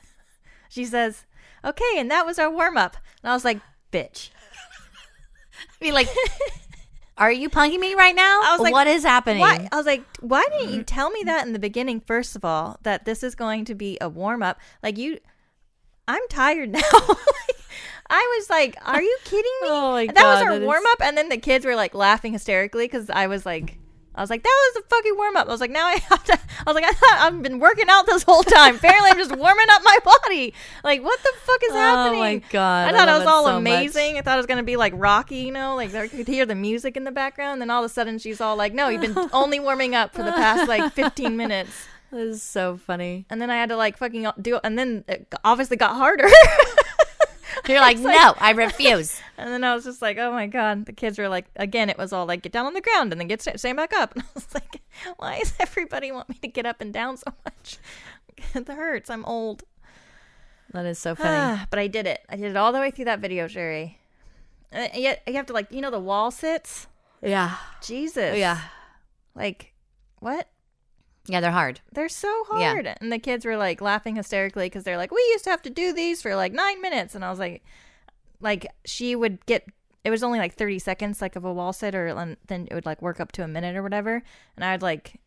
[0.68, 1.26] she says,
[1.64, 2.96] okay, and that was our warm up.
[3.22, 3.60] And I was like,
[3.92, 4.30] bitch.
[5.80, 6.08] I mean, like,
[7.20, 8.40] are you punking me right now?
[8.42, 9.40] I was like, what is happening?
[9.40, 9.68] Why?
[9.70, 12.78] I was like, why didn't you tell me that in the beginning, first of all,
[12.82, 14.58] that this is going to be a warm up?
[14.82, 15.18] Like, you,
[16.08, 16.80] I'm tired now.
[18.12, 19.68] I was like, are you kidding me?
[19.68, 21.02] Oh my that was our that is- warm up.
[21.02, 23.78] And then the kids were like laughing hysterically because I was like,
[24.14, 25.46] I was like, that was a fucking warm up.
[25.46, 26.32] I was like, now I have to.
[26.34, 28.76] I was like, I thought I've been working out this whole time.
[28.76, 30.52] Apparently, I'm just warming up my body.
[30.82, 32.20] Like, what the fuck is Oh happening?
[32.20, 34.18] Oh my God, I I thought it love was all so amazing.
[34.18, 36.54] I thought it was gonna be like Rocky, you know, like I could hear the
[36.54, 37.60] music in the background.
[37.60, 40.22] Then all of a sudden, she's all like, "No, you've been only warming up for
[40.22, 43.24] the past like 15 minutes." This is so funny.
[43.30, 46.28] And then I had to like fucking do, and then it obviously got harder.
[47.70, 49.20] You're like, no, I refuse.
[49.38, 50.84] And then I was just like, oh my god.
[50.84, 53.18] The kids were like, again, it was all like, get down on the ground and
[53.18, 54.12] then get sta- stand back up.
[54.16, 54.82] And I was like,
[55.16, 57.78] why does everybody want me to get up and down so much?
[58.54, 59.08] it hurts.
[59.08, 59.62] I'm old.
[60.72, 61.62] That is so funny.
[61.70, 62.20] but I did it.
[62.28, 63.98] I did it all the way through that video, Sherry.
[64.72, 66.86] Uh, and yet you have to like, you know, the wall sits.
[67.22, 67.56] yeah.
[67.82, 68.36] Jesus.
[68.36, 68.60] Yeah.
[69.34, 69.72] Like,
[70.18, 70.48] what?
[71.26, 71.80] Yeah, they're hard.
[71.92, 72.84] They're so hard.
[72.86, 72.94] Yeah.
[73.00, 75.70] And the kids were like laughing hysterically because they're like, we used to have to
[75.70, 77.14] do these for like nine minutes.
[77.14, 77.62] And I was like,
[78.40, 79.66] like she would get,
[80.02, 82.74] it was only like 30 seconds, like of a wall sit, or and then it
[82.74, 84.22] would like work up to a minute or whatever.
[84.56, 85.20] And I'd like,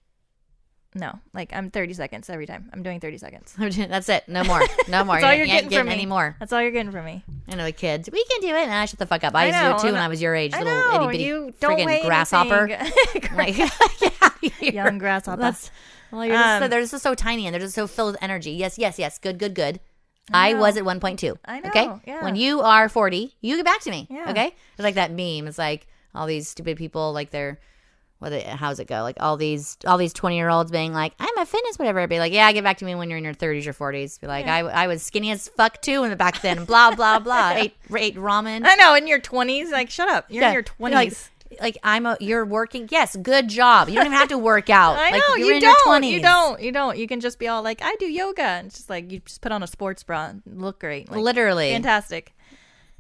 [0.96, 2.70] No, like I'm 30 seconds every time.
[2.74, 3.54] I'm doing 30 seconds.
[3.58, 4.28] That's it.
[4.28, 4.62] No more.
[4.90, 5.16] No more.
[5.16, 5.94] That's all You you're can't getting get from me.
[5.94, 6.36] any more.
[6.40, 7.24] That's all you're getting from me.
[7.48, 8.10] I know the kids.
[8.12, 8.64] We can do it.
[8.64, 9.34] And I shut the fuck up.
[9.36, 10.54] I, I used to do it too when I was your age.
[10.54, 12.68] I little know itty bitty you don't friggin' weigh grasshopper.
[13.36, 14.03] Like, get out of
[14.50, 14.72] here.
[14.86, 15.42] Young grasshopper.
[15.42, 15.72] That's
[16.12, 18.24] well, you're just so, Um, they're just so tiny and they're just so filled with
[18.24, 18.52] energy.
[18.52, 19.18] Yes, yes, yes.
[19.20, 19.80] Good, good, good.
[20.32, 21.38] I, was at 1.2.
[21.44, 21.86] I Okay.
[21.86, 22.24] know, yeah.
[22.24, 24.08] When you are 40, you get back to me.
[24.10, 24.30] Yeah.
[24.32, 24.48] Okay.
[24.48, 25.48] It's like that meme.
[25.48, 25.86] It's like
[26.16, 27.60] all these stupid people, like they're,
[28.20, 28.30] what?
[28.30, 29.02] They, how's it go?
[29.02, 32.08] Like all these, all these 20 year olds being like, I'm a fitness, whatever.
[32.08, 34.22] Be like, yeah, get back to me when you're in your 30s or 40s.
[34.22, 36.64] Be like, I, I was skinny as fuck too in the back then.
[36.64, 37.50] Blah blah blah.
[37.56, 38.62] ate, ate ramen.
[38.64, 39.72] I know in your 20s.
[39.72, 40.28] Like shut up.
[40.30, 40.50] You're Yeah.
[40.50, 40.92] in your 20s.
[40.94, 41.14] Like,
[41.62, 42.88] like I'm a, you're working.
[42.92, 43.90] Yes, good job.
[43.90, 44.98] You don't even have to work out.
[45.00, 46.04] I like, know you in don't.
[46.04, 46.12] Your 20s.
[46.12, 46.62] You don't.
[46.62, 46.98] You don't.
[46.98, 49.42] You can just be all like, I do yoga, and it's just like you just
[49.42, 51.72] put on a sports bra, and look great, like, Literally.
[51.72, 52.34] fantastic.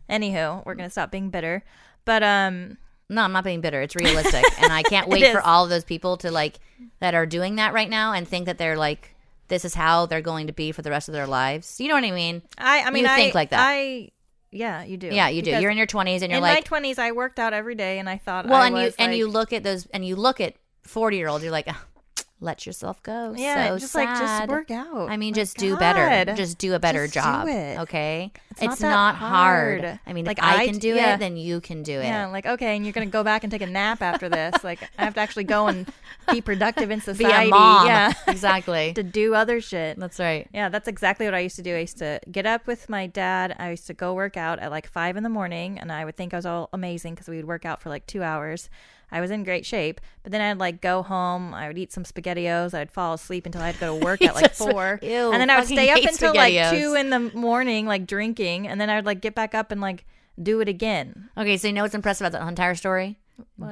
[0.09, 1.63] Anywho, we're gonna stop being bitter,
[2.05, 2.77] but um,
[3.09, 3.81] No, I'm not being bitter.
[3.81, 6.59] It's realistic, and I can't wait for all of those people to like
[6.99, 9.15] that are doing that right now and think that they're like
[9.49, 11.79] this is how they're going to be for the rest of their lives.
[11.79, 12.41] You know what I mean?
[12.57, 13.59] I I mean You I think like that.
[13.61, 14.09] I
[14.53, 15.07] yeah, you do.
[15.07, 15.51] Yeah, you do.
[15.51, 16.57] Because You're in your 20s, and you're like.
[16.57, 18.77] in like, my 20s, I worked out every day, and I thought, well, I and
[18.77, 21.43] you was, and you like- look at those, and you look at 40 year olds.
[21.43, 21.83] You're like, "Ah,
[22.39, 23.33] let yourself go.
[23.37, 25.09] yeah, so just like just work out.
[25.09, 26.33] I mean, My just do better.
[26.35, 27.47] Just do a better Just do job.
[27.47, 27.79] it.
[27.81, 28.31] Okay,
[28.61, 29.99] It's not that hard.
[30.05, 31.15] I mean, Like, if I, I can do yeah.
[31.15, 32.03] it, then you can do it.
[32.05, 34.61] Yeah, like okay, and you're gonna go back and take a nap after this.
[34.63, 35.87] Like I have to actually go and
[36.31, 37.49] be productive in society.
[37.49, 38.93] Yeah, exactly.
[38.93, 39.97] to do other shit.
[39.97, 40.47] That's right.
[40.53, 41.75] Yeah, that's exactly what I used to do.
[41.75, 43.55] I used to get up with my dad.
[43.57, 46.17] I used to go work out at like five in the morning, and I would
[46.17, 48.69] think I was all amazing because we would work out for like two hours.
[49.13, 51.53] I was in great shape, but then I'd like go home.
[51.53, 52.73] I would eat some spaghettios.
[52.73, 55.39] I'd fall asleep until I had to go to work at like four, ew, and
[55.39, 58.89] then I would stay up until like two in the morning, like drinking, and then
[58.89, 60.05] I would like get back up and like
[60.41, 61.29] do it again.
[61.37, 63.19] Okay, so you know what's impressive about that entire story?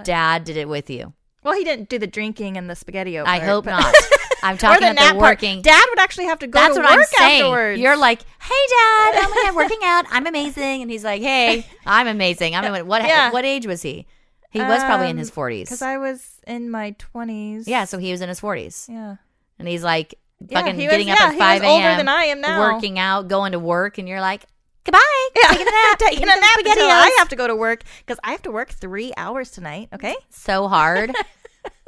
[0.04, 1.14] Dad did it with you.
[1.44, 3.24] Well, he didn't do the drinking and the spaghettio.
[3.26, 3.96] I part, hope but- not.
[4.44, 5.36] I'm talking the about the part.
[5.38, 5.62] working.
[5.62, 6.88] Dad would actually have to go That's to the.
[6.88, 7.42] That's what work I'm saying.
[7.44, 7.80] afterwards.
[7.80, 10.06] You're like, hey, Dad, oh my God, working out.
[10.10, 10.82] I'm amazing.
[10.82, 12.56] And he's like, hey, I'm amazing.
[12.56, 12.88] I'm.
[12.88, 13.32] What, Yeah.
[13.32, 14.08] what age was he?
[14.52, 15.62] He was probably in Um, his 40s.
[15.66, 17.68] because I was in my twenties.
[17.68, 18.88] yeah, so he was in his 40s.
[18.90, 19.16] yeah.
[19.58, 20.16] And he's like,
[20.48, 21.98] Yeah, fucking he was- getting up yeah, at he 5 was older a.m.
[21.98, 22.60] than I am now.
[22.60, 23.98] working out, going to work.
[23.98, 24.46] And you're like,
[24.84, 25.00] goodbye.
[25.36, 26.00] Yeah, Taking a nap.
[26.00, 28.70] taking a nap until I have to go to work because I have to work
[28.70, 29.90] three hours tonight.
[29.94, 30.16] Okay.
[30.32, 31.14] so hard.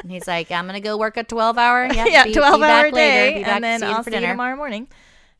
[0.04, 1.86] and he's like, I'm going to go work a 12 hour.
[1.92, 2.96] Yeah, be, twelve be back hour later.
[2.96, 4.34] day, Be back and then see you I'll for see you dinner.
[4.34, 4.88] tomorrow morning.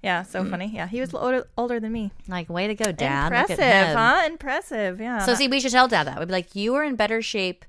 [0.04, 0.50] Yeah, so mm.
[0.50, 0.72] funny.
[0.74, 2.12] Yeah, he was older, older than me.
[2.28, 3.28] Like, way to go, Dad.
[3.28, 4.24] Impressive, huh?
[4.26, 5.00] Impressive.
[5.00, 5.20] Yeah.
[5.20, 6.20] So see, we should tell Dad that.
[6.20, 7.64] We'd be like, you were in better shape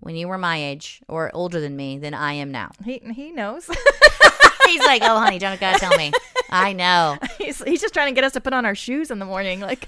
[0.00, 2.70] when you were my age or older than me than I am now.
[2.84, 3.66] he he knows.
[4.66, 6.12] He's like, oh, honey, don't gotta tell me.
[6.48, 7.18] I know.
[7.38, 9.60] he's he's just trying to get us to put on our shoes in the morning.
[9.60, 9.86] Like,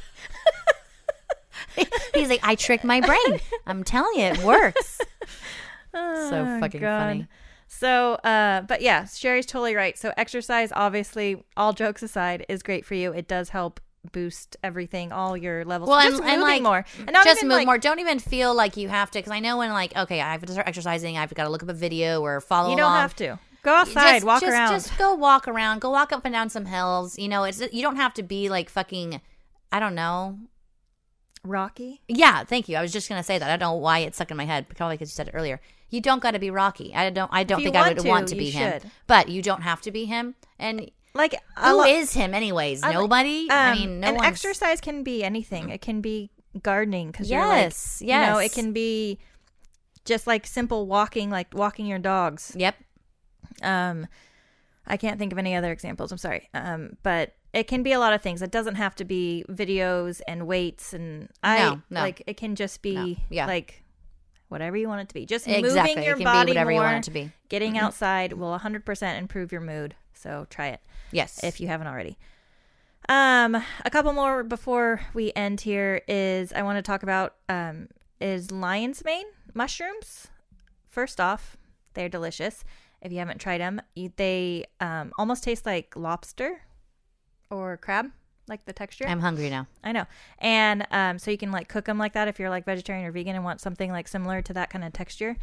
[2.15, 3.41] He's like, I tricked my brain.
[3.67, 4.99] I'm telling you, it works.
[5.95, 7.01] so Oh, fucking God.
[7.01, 7.27] funny.
[7.75, 9.97] So, uh, but yeah, Sherry's totally right.
[9.97, 13.13] So, exercise, obviously, all jokes aside, is great for you.
[13.13, 13.81] It does help
[14.13, 15.89] boost everything, all your levels.
[15.89, 17.79] Well, just and, and like more, and not just move like, more.
[17.79, 19.19] Don't even feel like you have to.
[19.19, 21.17] Because I know when like, okay, I have to start exercising.
[21.17, 22.71] I've got to look up a video or follow.
[22.71, 23.01] You don't along.
[23.01, 24.73] have to go outside, just, walk just, around.
[24.73, 25.81] Just go walk around.
[25.81, 27.19] Go walk up and down some hills.
[27.19, 29.21] You know, it's you don't have to be like fucking.
[29.73, 30.39] I don't know.
[31.43, 32.03] Rocky.
[32.07, 32.77] Yeah, thank you.
[32.77, 33.49] I was just gonna say that.
[33.51, 35.59] I don't know why it's stuck in my head, probably because you said it earlier.
[35.93, 36.93] You don't got to be Rocky.
[36.95, 37.31] I don't.
[37.33, 38.91] I don't think I would to, want to be him, should.
[39.07, 40.35] but you don't have to be him.
[40.59, 42.83] And Like who a is him, anyways?
[42.83, 43.47] I- Nobody.
[43.51, 45.69] I um, mean, no and one's- exercise can be anything.
[45.69, 46.31] It can be
[46.63, 49.19] gardening because Yes, you're like, you know, it can be
[50.05, 52.53] just like simple walking, like walking your dogs.
[52.57, 52.75] Yep.
[53.63, 54.07] Um,
[54.87, 56.11] I can't think of any other examples.
[56.11, 56.49] I'm sorry.
[56.55, 58.41] Um, but it can be a lot of things.
[58.43, 62.01] It doesn't have to be videos and weights and I No, no.
[62.01, 63.47] like it can just be No, yeah.
[63.47, 63.82] like
[64.53, 65.27] whatever you want it to be.
[65.27, 65.95] Just Exactly.
[65.97, 66.81] moving your body be whatever more.
[66.81, 67.31] you want it to be.
[67.49, 69.97] Getting outside will 100% improve your mood.
[70.15, 70.81] So try it
[71.11, 71.41] Yes.
[71.43, 72.17] if you haven't already.
[73.09, 77.89] Um, a couple more before we end here is I want to talk about um
[78.21, 80.29] is lion's mane mushrooms.
[80.89, 81.57] First off,
[81.95, 82.63] they're delicious.
[83.01, 86.61] If you haven't tried them, you, they um almost taste like lobster
[87.51, 88.13] or crab,
[88.53, 89.07] like the texture.
[89.09, 89.67] I'm hungry now.
[89.83, 90.05] I know.
[90.39, 93.11] And um, so you can like cook them like that if you're like vegetarian or
[93.11, 95.39] vegan and want something like similar to that kind of texture.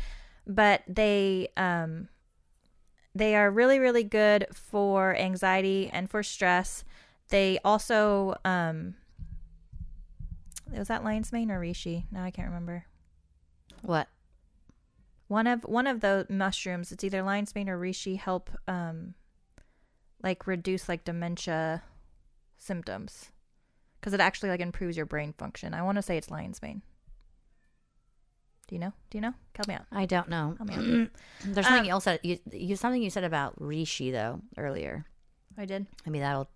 [0.46, 2.08] But they um,
[3.16, 6.84] they are really really good for anxiety and for stress.
[7.30, 8.94] They also um,
[10.72, 12.06] was that lion's mane or reishi?
[12.12, 12.86] No, I can't remember.
[13.82, 14.08] What?
[15.28, 19.16] One of one of the mushrooms, it's either lion's mane or reishi, help um,
[20.22, 21.82] like reduce like dementia
[22.60, 23.32] symptoms
[24.00, 25.74] because it actually like improves your brain function.
[25.74, 26.82] I want to say it's lion's mane.
[28.68, 28.94] Do you know?
[29.10, 29.34] Do you know?
[29.56, 29.86] Help me out.
[29.92, 30.54] I don't know.
[30.58, 31.10] Help me out.
[31.44, 35.06] There's Um, something else that you, you something you said about reishi though earlier.
[35.58, 35.88] I did.
[36.06, 36.50] Maybe that'll,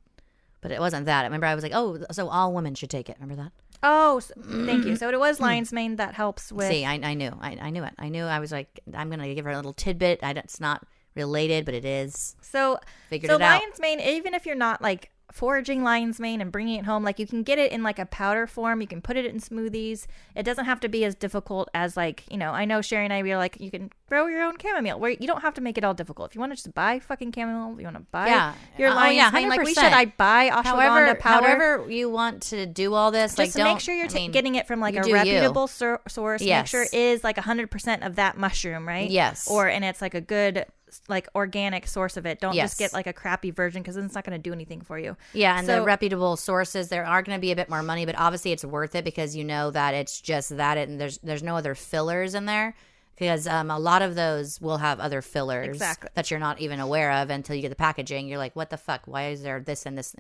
[0.62, 1.22] but it wasn't that.
[1.22, 3.18] I remember I was like, oh, so all women should take it.
[3.20, 3.52] Remember that?
[3.82, 4.96] Oh, s thank you.
[4.98, 6.68] So it was lion's mane that helps with.
[6.70, 7.94] See, I, I knew, I, I knew it.
[7.98, 8.26] I knew.
[8.26, 10.20] I was like, I'm gonna give her a little tidbit.
[10.24, 10.86] I, it's not
[11.16, 12.36] related, but it is.
[12.42, 12.78] so
[13.10, 13.60] Figured so it out.
[13.60, 17.04] So, lion's mane, even if you're not like foraging lion's mane and bringing it home,
[17.04, 18.82] like you can get it in like a powder form.
[18.82, 20.06] You can put it in smoothies.
[20.36, 22.52] It doesn't have to be as difficult as like you know.
[22.52, 25.00] I know Sherry and I we are like you can grow your own chamomile.
[25.00, 26.30] Where you don't have to make it all difficult.
[26.30, 28.54] If you want to just buy fucking chamomile, you want to buy Yeah.
[28.78, 29.50] your Oh, lion's yeah, mane.
[29.50, 29.84] Like we should.
[29.86, 31.48] I buy ashwagandha However, powder.
[31.48, 34.32] however you want to do all this, like just don't make sure you're I mean,
[34.32, 36.44] getting it from like a reputable sur- source.
[36.44, 39.10] Make sure it is like 100% of that mushroom, right?
[39.10, 39.48] Yes.
[39.50, 40.66] Or and it's like a good
[41.08, 42.40] like organic source of it.
[42.40, 42.72] Don't Yes.
[42.72, 45.16] just get like a crappy version because it's not going to do anything for you.
[45.34, 48.16] Yeah, and the reputable sources there are going to be a bit more money, but
[48.18, 51.56] obviously it's worth it because you know that it's just that, and there's there's no
[51.58, 52.76] other fillers in there
[53.16, 56.10] because um, a lot of those will have other fillers Exactly.
[56.16, 58.28] that you're not even aware of until you get the packaging.
[58.28, 59.02] You're like, what the fuck?
[59.06, 60.16] Why is there this and this?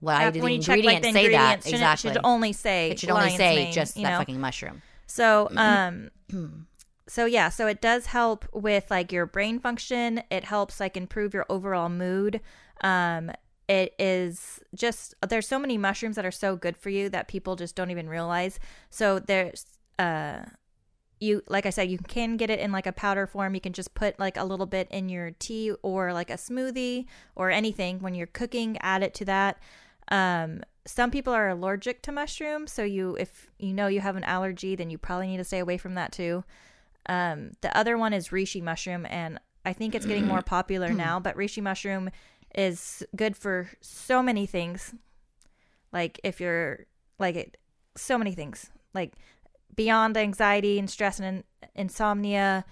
[0.00, 1.66] Why After- do the check ingredients like the say that?
[1.66, 2.10] Exactly.
[2.10, 4.18] it should only say it should only say mane, just that know?
[4.18, 4.80] fucking mushroom.
[5.06, 6.10] So, um,
[7.10, 10.22] so yeah, so it does help with like your brain function.
[10.30, 12.40] It helps like improve your overall mood.
[12.82, 13.32] Um,
[13.68, 17.56] it is just there's so many mushrooms that are so good for you that people
[17.56, 18.60] just don't even realize.
[18.90, 19.66] So there's
[19.98, 20.42] uh
[21.18, 23.56] you like I said, you can get it in like a powder form.
[23.56, 27.06] You can just put like a little bit in your tea or like a smoothie
[27.34, 28.78] or anything when you're cooking.
[28.82, 29.58] Add it to that.
[30.12, 34.22] Um, some people are allergic to mushrooms, so you if you know you have an
[34.22, 36.44] allergy, then you probably need to stay away from that too.
[37.10, 41.18] Um, the other one is reishi mushroom, and I think it's getting more popular now.
[41.18, 42.08] But reishi mushroom
[42.54, 44.94] is good for so many things.
[45.92, 46.86] Like if you're
[47.18, 47.56] like it,
[47.96, 48.70] so many things.
[48.94, 49.14] Like
[49.74, 51.42] beyond anxiety and stress and
[51.74, 52.64] insomnia.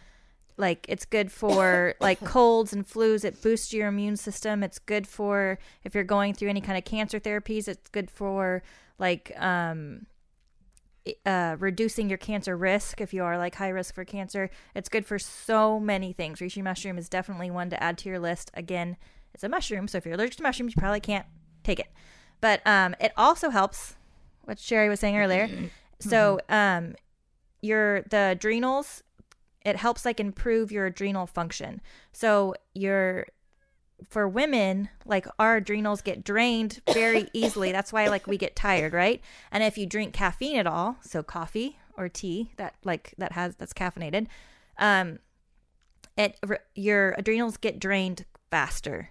[0.56, 3.24] Like it's good for like colds and flus.
[3.24, 4.62] It boosts your immune system.
[4.62, 7.66] It's good for if you're going through any kind of cancer therapies.
[7.66, 8.62] It's good for
[9.00, 10.06] like um
[11.24, 14.50] uh, reducing your cancer risk if you are like high risk for cancer.
[14.74, 16.40] It's good for so many things.
[16.40, 18.50] Reishi mushroom is definitely one to add to your list.
[18.54, 18.96] Again,
[19.34, 21.26] it's a mushroom, so if you're allergic to mushrooms, you probably can't
[21.62, 21.88] take it.
[22.40, 23.96] But um, it also helps,
[24.44, 25.48] what Sherry was saying earlier.
[26.00, 26.94] So um,
[27.60, 29.02] your the adrenals,
[29.64, 31.80] it helps like improve your adrenal function.
[32.12, 33.26] So your
[34.08, 37.72] for women, like our adrenals get drained very easily.
[37.72, 39.20] That's why like we get tired, right?
[39.50, 43.56] And if you drink caffeine at all, so coffee or tea that like that has
[43.56, 44.28] that's caffeinated,
[44.78, 45.18] um,
[46.16, 46.38] it
[46.74, 49.10] your adrenals get drained faster,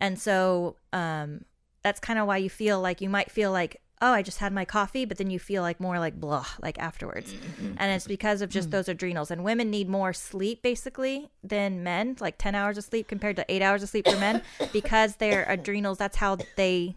[0.00, 1.44] and so um,
[1.82, 4.52] that's kind of why you feel like you might feel like oh I just had
[4.52, 7.32] my coffee, but then you feel like more like blah like afterwards,
[7.78, 9.30] and it's because of just those adrenals.
[9.30, 13.44] And women need more sleep basically than men, like ten hours of sleep compared to
[13.48, 14.42] eight hours of sleep for men,
[14.72, 15.96] because their adrenals.
[15.98, 16.96] That's how they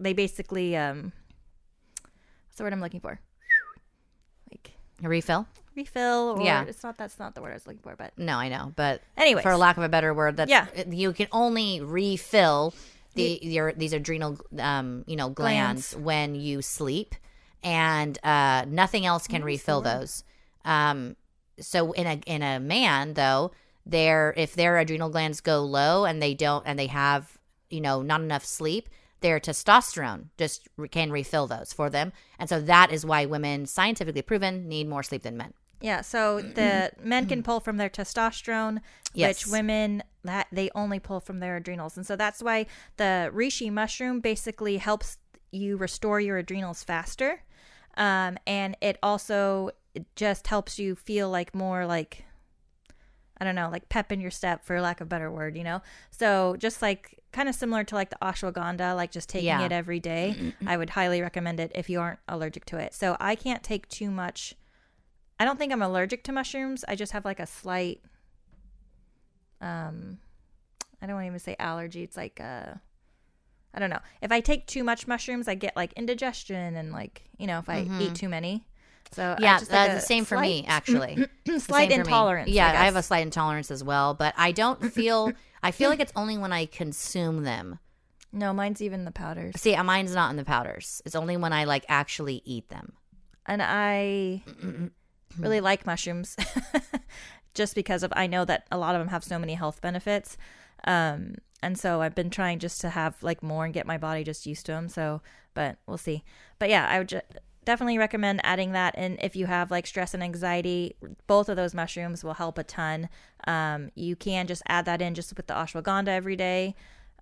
[0.00, 1.12] they basically um.
[2.48, 3.20] What's the word I'm looking for?
[4.50, 4.72] Like
[5.04, 5.46] A refill?
[5.74, 6.64] refill or Yeah.
[6.64, 9.00] it's not that's not the word I was looking for, but No, I know, but
[9.16, 10.66] anyway, for lack of a better word, that's Yeah.
[10.88, 12.74] You can only refill
[13.14, 16.04] the your these adrenal um you know glands, Glands.
[16.04, 17.14] when you sleep,
[17.62, 20.24] and uh, nothing else can refill those.
[20.64, 21.16] Um,
[21.60, 23.52] so in a in a man though,
[23.86, 27.38] their if their adrenal glands go low and they don't and they have
[27.70, 28.88] you know not enough sleep,
[29.20, 33.66] their testosterone just re- can refill those for them, and so that is why women
[33.66, 35.52] scientifically proven need more sleep than men.
[35.82, 37.08] Yeah, so the mm-hmm.
[37.08, 37.44] men can mm-hmm.
[37.44, 38.80] pull from their testosterone,
[39.14, 39.44] Yes.
[39.44, 41.96] which women that they only pull from their adrenals.
[41.96, 42.66] And so that's why
[42.96, 45.18] the reishi mushroom basically helps
[45.50, 47.42] you restore your adrenals faster.
[47.96, 52.24] Um, and it also it just helps you feel like more like
[53.38, 55.64] I don't know, like pep in your step for lack of a better word, you
[55.64, 55.82] know?
[56.12, 59.64] So just like kind of similar to like the ashwagandha, like just taking Yeah.
[59.64, 60.36] it every day.
[60.38, 60.68] Mm-hmm.
[60.68, 62.94] I would highly recommend it if you aren't allergic to it.
[62.94, 64.54] So I can't take too much
[65.42, 66.84] I don't think I'm allergic to mushrooms.
[66.86, 68.00] I just have like a slight
[69.60, 70.18] um
[71.02, 72.04] I don't want to even say allergy.
[72.04, 72.74] It's like uh
[73.74, 73.98] I don't know.
[74.20, 77.68] If I take too much mushrooms, I get like indigestion and like, you know, if
[77.68, 78.64] I eat too many.
[79.10, 79.42] So Mm-hmm.
[79.42, 81.26] Yeah, just, like, the same for me actually.
[81.58, 81.96] Slight me.
[81.96, 82.48] intolerance.
[82.48, 85.32] Yeah, I, I, have a slight intolerance as well, but I don't feel.
[85.60, 87.80] I feel like it's only when I consume them.
[88.32, 89.60] No, mine's even the powders.
[89.60, 91.02] See, mine's not in the powders.
[91.04, 92.92] It's only when I like actually eat them.
[93.44, 94.44] And I
[95.38, 96.36] really like mushrooms
[97.54, 100.36] just because of I know that a lot of them have so many health benefits.
[100.84, 104.24] Um and so I've been trying just to have like more and get my body
[104.24, 104.88] just used to them.
[104.88, 105.22] So,
[105.54, 106.24] but we'll see.
[106.58, 107.24] But yeah, I would just
[107.64, 110.96] definitely recommend adding that in if you have like stress and anxiety.
[111.26, 113.08] Both of those mushrooms will help a ton.
[113.46, 116.74] Um, you can just add that in just with the ashwagandha every day.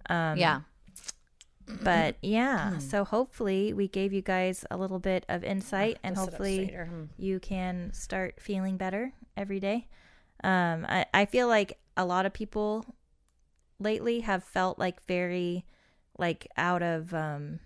[0.08, 0.60] Um, yeah.
[1.82, 6.22] But yeah, so hopefully we gave you guys a little bit of insight, and Go
[6.22, 6.66] sit up hopefully.
[6.74, 7.04] Hmm.
[7.16, 9.88] you can start feeling better every day.
[10.42, 12.84] Um, I, I feel like a lot of people
[13.78, 15.64] lately have felt like very
[16.18, 17.60] like out of um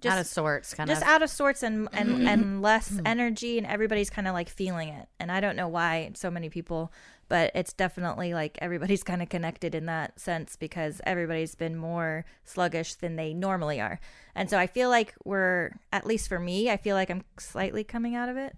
[0.00, 0.96] just out of sorts, kind of.
[0.96, 1.08] just of.
[1.08, 2.28] out of sorts and and, mm-hmm.
[2.28, 6.10] and less energy and everybody's kind of like feeling it and i don't know why
[6.14, 6.92] so many people
[7.28, 12.24] but it's definitely like everybody's kind of connected in that sense because everybody's been more
[12.44, 13.98] sluggish than they normally are
[14.34, 17.82] and so i feel like we're at least for me i feel like i'm slightly
[17.82, 18.54] coming out of it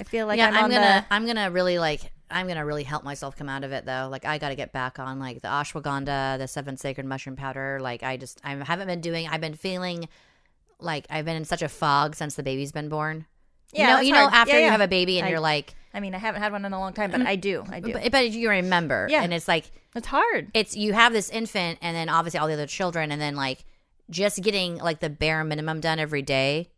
[0.00, 2.82] i feel like yeah, i'm, I'm, gonna, the I'm gonna really like, I'm gonna really
[2.84, 4.08] help myself come out of it though.
[4.10, 7.78] Like, I got to get back on like the ashwagandha, the seven sacred mushroom powder.
[7.80, 9.26] Like, I just, I haven't been doing.
[9.28, 10.08] I've been feeling
[10.80, 13.26] like I've been in such a fog since the baby's been born.
[13.72, 15.74] Yeah, you know, you know, after Yeah, you have a baby and I- you're like,
[15.94, 17.94] i mean i haven't had one in a long time but i do i do
[17.94, 19.22] but, but you remember, Yeah.
[19.22, 19.64] and it's like
[19.96, 23.18] it's hard it's you have this infant, and then obviously all the other children, and
[23.20, 23.64] then like
[24.10, 26.68] just getting like the bare minimum done every day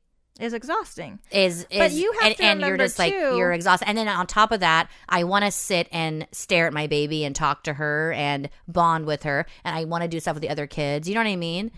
[0.40, 1.18] it's exhausting.
[1.30, 3.88] Is, is But you have and, to and you're just like too- you're exhausted.
[3.88, 7.24] And then on top of that i want to sit and stare at my baby
[7.24, 10.42] and talk to her and bond with her and i want to do stuff with
[10.42, 11.08] the other kids.
[11.08, 11.70] You know what i mean?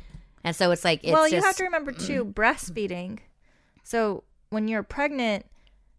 [0.44, 3.18] And so it's like it's well just you have to remember too breastfeeding.
[3.84, 5.46] So when you're pregnant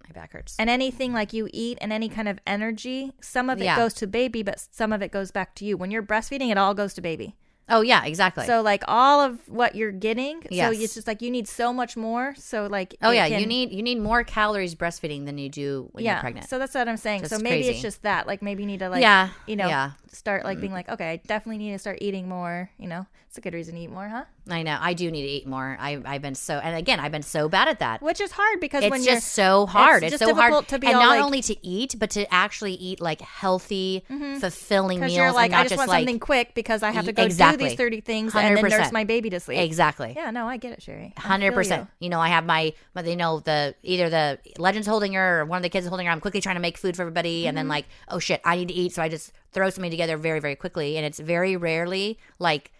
[0.07, 0.55] my back hurts.
[0.59, 3.77] and anything like you eat and any kind of energy some of it Yeah.
[3.77, 5.77] goes to baby but some of it goes back to you.
[5.77, 7.35] When you're breastfeeding it all goes to baby
[7.69, 8.45] oh yeah exactly.
[8.45, 11.95] So like all of what you're getting so it's just like you need so much
[11.95, 15.49] more so like oh yeah can- you need you need more calories breastfeeding than you
[15.49, 16.49] do when yeah you're pregnant.
[16.49, 17.25] so that's what i'm saying.
[17.25, 17.69] So maybe crazy.
[17.69, 19.91] it's just that like maybe you need to like yeah you know yeah.
[20.11, 20.61] start like mm.
[20.61, 23.05] being like okay i definitely need to start eating more you know?
[23.27, 25.47] It's a good reason to eat more huh i know i do need to eat
[25.47, 28.31] more I, i've been so and again i've been so bad at that which is
[28.31, 30.03] hard because when it's just so hard.
[30.03, 32.73] It's, just so hard, to be and not like- only to eat, but to actually
[32.73, 34.03] eat like healthy,
[34.39, 35.13] fulfilling meals.
[35.15, 37.75] you're like i just, want like, something quick because i have to go do these
[37.75, 38.69] 30 things and then 100%.
[38.69, 40.13] nurse my baby to sleep exactly.
[40.15, 41.87] yeah no i get it sherry Hundred percent.
[41.99, 42.05] you.
[42.05, 45.45] You know, I have my, but you know, the either the legends holding her or
[45.45, 46.11] one of the kids is holding her.
[46.11, 47.69] I'm quickly trying to make food for everybody, and then Mm-hmm.
[47.71, 50.55] like, oh shit, I need to eat, so I just throw something together very, very
[50.55, 52.71] quickly, and it's very rarely like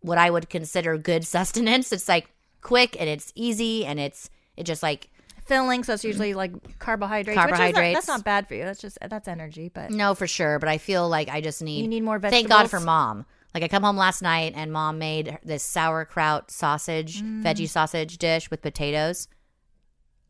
[0.00, 1.92] what I would consider good sustenance.
[1.92, 2.28] It's like
[2.62, 5.10] quick and it's easy and it's it just like
[5.46, 7.94] filling so it's usually like carbohydrates which is not- Carbohydrates.
[7.96, 10.58] that's not bad for you that's just that's energy but No, for sure.
[10.58, 11.82] But I feel like I just need.
[11.82, 13.24] You need more Thank God for mom.
[13.54, 17.42] Like I come home last night and mom made this sauerkraut sausage, Mm.
[17.42, 19.26] veggie sausage dish with potatoes.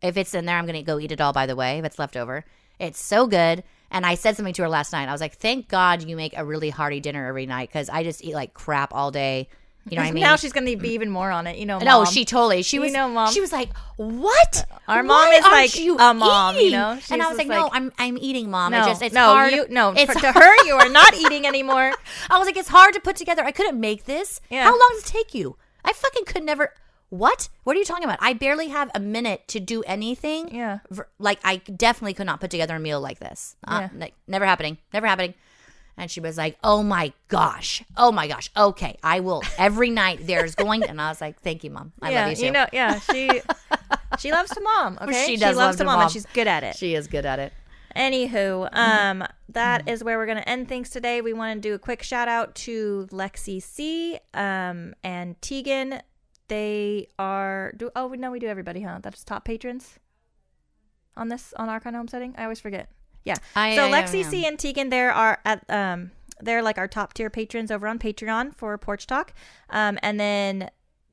[0.03, 1.33] If it's in there, I'm gonna go eat it all.
[1.35, 2.45] By the way, if it's left over,
[2.79, 3.63] it's so good.
[3.91, 5.09] And I said something to her last night.
[5.09, 8.05] I was like, "Thank God you make a really hearty dinner every night because I
[8.05, 9.49] just eat like crap all day."
[9.91, 10.23] You know what I mean?
[10.23, 12.63] now she's gonna be even more on it you know no, she totally.
[12.63, 12.93] She You was.
[12.93, 13.33] know, Mom.
[13.33, 14.67] She was like, "What?
[14.89, 16.99] Our Why mom is aren't like you a mom, you eating?" know?
[17.11, 18.73] And I was just like, "No, I'm I'm eating, mom.
[18.73, 19.53] no It's just it's no hard.
[19.53, 21.93] you no It's for, to her you are not eating anymore
[22.31, 23.45] I was like, it's hard to put together.
[23.45, 24.41] I couldn't make this.
[24.51, 24.65] Yeah.
[24.65, 25.57] How long does it take you?
[25.85, 26.73] I fucking could never.
[27.09, 27.49] What?
[27.65, 28.19] What are you talking about?
[28.21, 30.55] I barely have a minute to do anything.
[30.55, 30.79] Yeah.
[31.19, 33.57] Like, I definitely could not put together a meal like this.
[33.67, 33.99] Uh, Yeah.
[33.99, 34.79] like, never happening.
[34.95, 35.35] Never happening.
[36.01, 37.85] And she was like, oh my gosh.
[37.95, 38.51] Oh my gosh.
[38.57, 38.97] Okay.
[39.03, 39.43] I will.
[39.59, 40.83] Every night there's going.
[40.83, 41.93] And I was like, thank you, mom.
[42.01, 42.45] I yeah love you too.
[42.47, 43.43] You know yeah she
[44.19, 46.03] she loves to mom okay She does loves love to mom, mom.
[46.05, 47.53] and she's good at it she is good at it.
[47.95, 51.21] Anywho, um, that is where we're going to end things today.
[51.21, 56.01] We want to do a quick shout out to Lexi C, um, and Tegan.
[56.49, 59.01] They are do oh no, we do everybody, huh?
[59.03, 59.99] That's top patrons
[61.17, 62.35] on this on Archon Homesteading.
[62.39, 62.89] I always forget.
[63.25, 63.37] Yeah.
[63.55, 66.11] I- so I- I- Lexi C and Tegan, there are at um,
[66.41, 69.33] they're like our top tier patrons over on Patreon for Porch Talk,
[69.69, 70.71] um, and then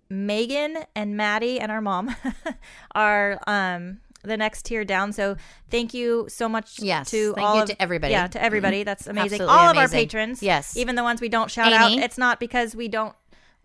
[0.10, 2.16] Megan and Maddie and our mom
[2.96, 5.14] are um the next tier down.
[5.14, 5.38] So
[5.70, 8.12] thank you so much Yes, to thank all you of, to everybody.
[8.14, 8.84] Yeah, to everybody.
[8.84, 9.42] That's amazing.
[9.42, 10.42] Absolutely all of our patrons.
[10.44, 10.76] Yes.
[10.76, 11.98] Even the ones we don't shout Amy.
[11.98, 12.04] out.
[12.04, 13.16] It's not because we don't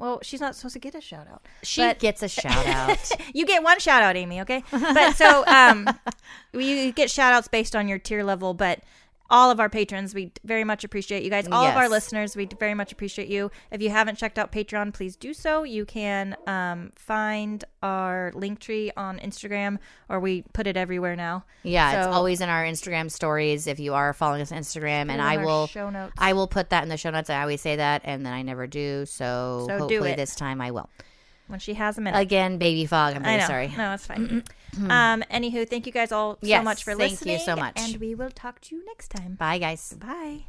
[0.02, 1.42] well, she's not supposed to get a shout out.
[1.62, 2.98] She But- gets a shout out.
[3.32, 4.64] you get one shout out, Amy, okay?
[4.72, 5.88] But so um
[6.52, 8.80] you get shout outs based on your tier level, but
[9.32, 11.48] all of our patrons, we very much appreciate you guys.
[11.50, 13.50] All of our listeners, we very much appreciate you.
[13.72, 15.64] If you haven't checked out Patreon, please do so.
[15.64, 19.78] You can um, find our link tree on Instagram,
[20.08, 21.44] or we put it everywhere now.
[21.64, 25.10] Yeah, So- it's always in our Instagram stories if you are following us on Instagram,
[25.10, 26.12] and I will show notes.
[26.18, 27.30] I will put that in the show notes.
[27.30, 29.06] I always say that, and then I never do.
[29.06, 30.90] So, So hopefully this time I will.
[31.48, 32.18] when she has a minute.
[32.18, 33.16] Again, baby fog.
[33.16, 33.72] I'm really sorry.
[33.76, 34.44] No, it's fine.
[34.78, 37.16] um, anywho, thank you guys all so much for listening.
[37.16, 37.74] thank you so much.
[37.76, 39.34] And we will talk to you next time.
[39.34, 39.92] Bye, guys.
[39.94, 40.44] Bye.